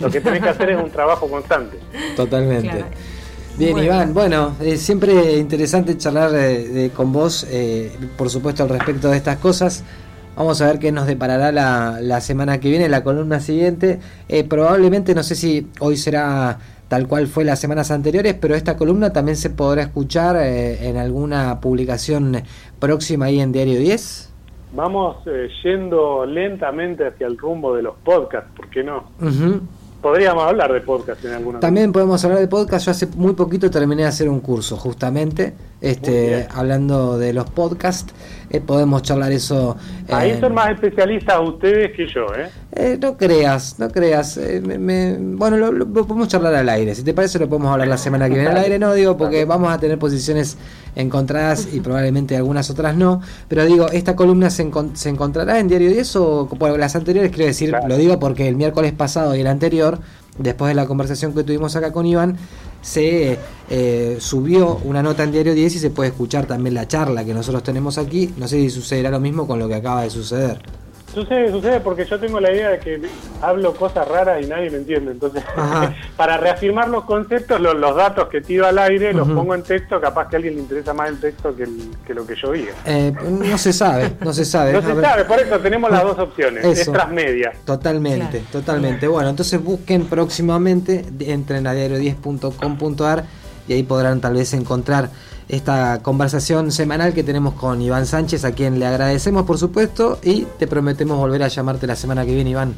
Lo 0.00 0.10
que 0.10 0.20
tenés 0.20 0.42
que 0.42 0.48
hacer 0.48 0.70
es 0.70 0.82
un 0.82 0.90
trabajo 0.90 1.28
constante. 1.28 1.78
Totalmente. 2.14 2.84
Bien, 3.58 3.76
Iván, 3.76 4.14
bueno, 4.14 4.54
es 4.60 4.66
eh, 4.66 4.76
siempre 4.76 5.36
interesante 5.36 5.96
charlar 5.98 6.30
eh, 6.34 6.90
con 6.94 7.12
vos, 7.12 7.46
eh, 7.50 7.90
por 8.16 8.30
supuesto, 8.30 8.62
al 8.62 8.68
respecto 8.68 9.10
de 9.10 9.16
estas 9.16 9.38
cosas. 9.38 9.84
Vamos 10.36 10.62
a 10.62 10.66
ver 10.66 10.78
qué 10.78 10.92
nos 10.92 11.06
deparará 11.06 11.50
la, 11.50 11.98
la 12.00 12.20
semana 12.20 12.60
que 12.60 12.70
viene, 12.70 12.88
la 12.88 13.02
columna 13.02 13.40
siguiente. 13.40 13.98
probablemente, 14.48 15.12
no 15.14 15.24
sé 15.24 15.34
si 15.34 15.66
hoy 15.80 15.96
será 15.96 16.58
tal 16.88 17.06
cual 17.06 17.26
fue 17.26 17.44
las 17.44 17.60
semanas 17.60 17.90
anteriores, 17.90 18.34
pero 18.34 18.54
esta 18.54 18.76
columna 18.76 19.12
también 19.12 19.36
se 19.36 19.50
podrá 19.50 19.82
escuchar 19.82 20.36
eh, 20.36 20.88
en 20.88 20.96
alguna 20.96 21.60
publicación 21.60 22.42
próxima 22.78 23.26
ahí 23.26 23.40
en 23.40 23.52
Diario 23.52 23.78
10. 23.78 24.34
Vamos 24.72 25.16
eh, 25.26 25.48
yendo 25.62 26.26
lentamente 26.26 27.06
hacia 27.06 27.26
el 27.26 27.38
rumbo 27.38 27.74
de 27.74 27.82
los 27.82 27.96
podcasts, 27.96 28.50
¿por 28.56 28.68
qué 28.70 28.82
no? 28.82 29.04
Podríamos 30.00 30.44
hablar 30.44 30.72
de 30.72 30.80
podcast 30.80 31.24
en 31.24 31.32
alguna 31.32 31.60
También 31.60 31.92
podemos 31.92 32.24
hablar 32.24 32.38
de 32.40 32.48
podcast. 32.48 32.86
Yo 32.86 32.92
hace 32.92 33.06
muy 33.16 33.34
poquito 33.34 33.70
terminé 33.70 34.02
de 34.02 34.08
hacer 34.08 34.28
un 34.28 34.40
curso, 34.40 34.76
justamente, 34.76 35.54
este, 35.80 36.46
hablando 36.54 37.18
de 37.18 37.32
los 37.32 37.48
podcasts. 37.50 38.12
Eh, 38.50 38.60
podemos 38.60 39.02
charlar 39.02 39.30
eso. 39.30 39.76
Ahí 40.08 40.38
son 40.40 40.54
más 40.54 40.70
especialistas 40.70 41.38
ustedes 41.38 41.92
que 41.94 42.06
yo, 42.06 42.26
¿eh? 42.34 42.48
eh 42.72 42.98
no 42.98 43.16
creas, 43.18 43.78
no 43.78 43.90
creas. 43.90 44.38
Eh, 44.38 44.62
bueno, 44.62 45.70
lo, 45.70 45.86
podemos 45.86 46.28
charlar 46.28 46.54
al 46.54 46.68
aire. 46.70 46.94
Si 46.94 47.02
te 47.02 47.12
parece, 47.12 47.38
lo 47.38 47.46
podemos 47.46 47.70
hablar 47.70 47.88
la 47.88 47.98
semana 47.98 48.26
que 48.26 48.34
viene 48.34 48.48
al 48.48 48.56
aire. 48.56 48.78
No 48.78 48.94
digo 48.94 49.18
porque 49.18 49.44
vamos 49.44 49.70
a 49.70 49.78
tener 49.78 49.98
posiciones 49.98 50.56
encontradas 50.96 51.68
y 51.72 51.80
probablemente 51.80 52.36
algunas 52.36 52.70
otras 52.70 52.96
no. 52.96 53.20
Pero 53.48 53.66
digo, 53.66 53.90
esta 53.90 54.16
columna 54.16 54.48
se, 54.48 54.70
se 54.94 55.08
encontrará 55.10 55.58
en 55.58 55.68
Diario 55.68 55.90
10 55.90 56.16
o 56.16 56.48
las 56.78 56.96
anteriores, 56.96 57.30
quiero 57.30 57.46
decir, 57.46 57.74
lo 57.86 57.96
digo 57.96 58.18
porque 58.18 58.48
el 58.48 58.56
miércoles 58.56 58.92
pasado 58.92 59.36
y 59.36 59.40
el 59.40 59.46
anterior, 59.46 59.98
después 60.38 60.68
de 60.68 60.74
la 60.74 60.86
conversación 60.86 61.34
que 61.34 61.44
tuvimos 61.44 61.76
acá 61.76 61.92
con 61.92 62.06
Iván, 62.06 62.36
se 62.80 63.38
eh, 63.70 64.16
subió 64.20 64.80
una 64.84 65.02
nota 65.02 65.24
en 65.24 65.32
Diario 65.32 65.54
10 65.54 65.76
y 65.76 65.78
se 65.78 65.90
puede 65.90 66.10
escuchar 66.10 66.46
también 66.46 66.74
la 66.74 66.88
charla 66.88 67.24
que 67.24 67.34
nosotros 67.34 67.62
tenemos 67.62 67.98
aquí. 67.98 68.32
No 68.36 68.48
sé 68.48 68.56
si 68.56 68.70
sucederá 68.70 69.10
lo 69.10 69.20
mismo 69.20 69.46
con 69.46 69.58
lo 69.58 69.68
que 69.68 69.74
acaba 69.74 70.02
de 70.02 70.10
suceder. 70.10 70.60
Sucede, 71.12 71.50
sucede 71.50 71.80
porque 71.80 72.04
yo 72.04 72.20
tengo 72.20 72.38
la 72.38 72.52
idea 72.52 72.70
de 72.70 72.78
que 72.78 73.00
hablo 73.40 73.74
cosas 73.74 74.06
raras 74.06 74.42
y 74.42 74.46
nadie 74.46 74.70
me 74.70 74.78
entiende. 74.78 75.12
Entonces, 75.12 75.42
para 76.16 76.36
reafirmar 76.36 76.88
los 76.88 77.04
conceptos, 77.04 77.60
los, 77.60 77.96
datos 77.96 78.28
que 78.28 78.40
tiro 78.40 78.66
al 78.66 78.78
aire, 78.78 79.12
los 79.12 79.26
pongo 79.26 79.54
en 79.54 79.62
texto. 79.62 80.00
Capaz 80.00 80.28
que 80.28 80.36
a 80.36 80.38
alguien 80.38 80.54
le 80.56 80.60
interesa 80.60 80.92
más 80.92 81.08
el 81.08 81.18
texto 81.18 81.54
que, 81.56 82.14
lo 82.14 82.26
que 82.26 82.34
yo 82.36 82.52
diga. 82.52 82.72
Eh, 82.84 83.12
no 83.30 83.58
se 83.58 83.72
sabe, 83.72 84.12
no 84.20 84.32
se 84.32 84.44
sabe. 84.44 84.72
no 84.72 84.82
se 84.82 85.00
sabe, 85.00 85.24
por 85.24 85.38
eso 85.38 85.58
tenemos 85.58 85.90
las 85.90 86.02
dos 86.02 86.18
opciones. 86.18 86.64
Es 86.64 86.90
transmedia. 86.90 87.52
Totalmente, 87.64 88.42
totalmente. 88.52 89.08
Bueno, 89.08 89.30
entonces 89.30 89.62
busquen 89.62 90.06
próximamente, 90.06 91.04
entren 91.20 91.66
a 91.66 91.74
diario10.com.ar 91.74 93.24
y 93.66 93.72
ahí 93.72 93.82
podrán 93.82 94.20
tal 94.20 94.34
vez 94.34 94.52
encontrar 94.54 95.10
esta 95.48 96.02
conversación 96.02 96.70
semanal 96.72 97.14
que 97.14 97.24
tenemos 97.24 97.54
con 97.54 97.80
Iván 97.80 98.06
Sánchez, 98.06 98.44
a 98.44 98.52
quien 98.52 98.78
le 98.78 98.86
agradecemos 98.86 99.44
por 99.44 99.58
supuesto 99.58 100.18
y 100.22 100.46
te 100.58 100.66
prometemos 100.66 101.18
volver 101.18 101.42
a 101.42 101.48
llamarte 101.48 101.86
la 101.86 101.96
semana 101.96 102.24
que 102.26 102.34
viene, 102.34 102.50
Iván. 102.50 102.74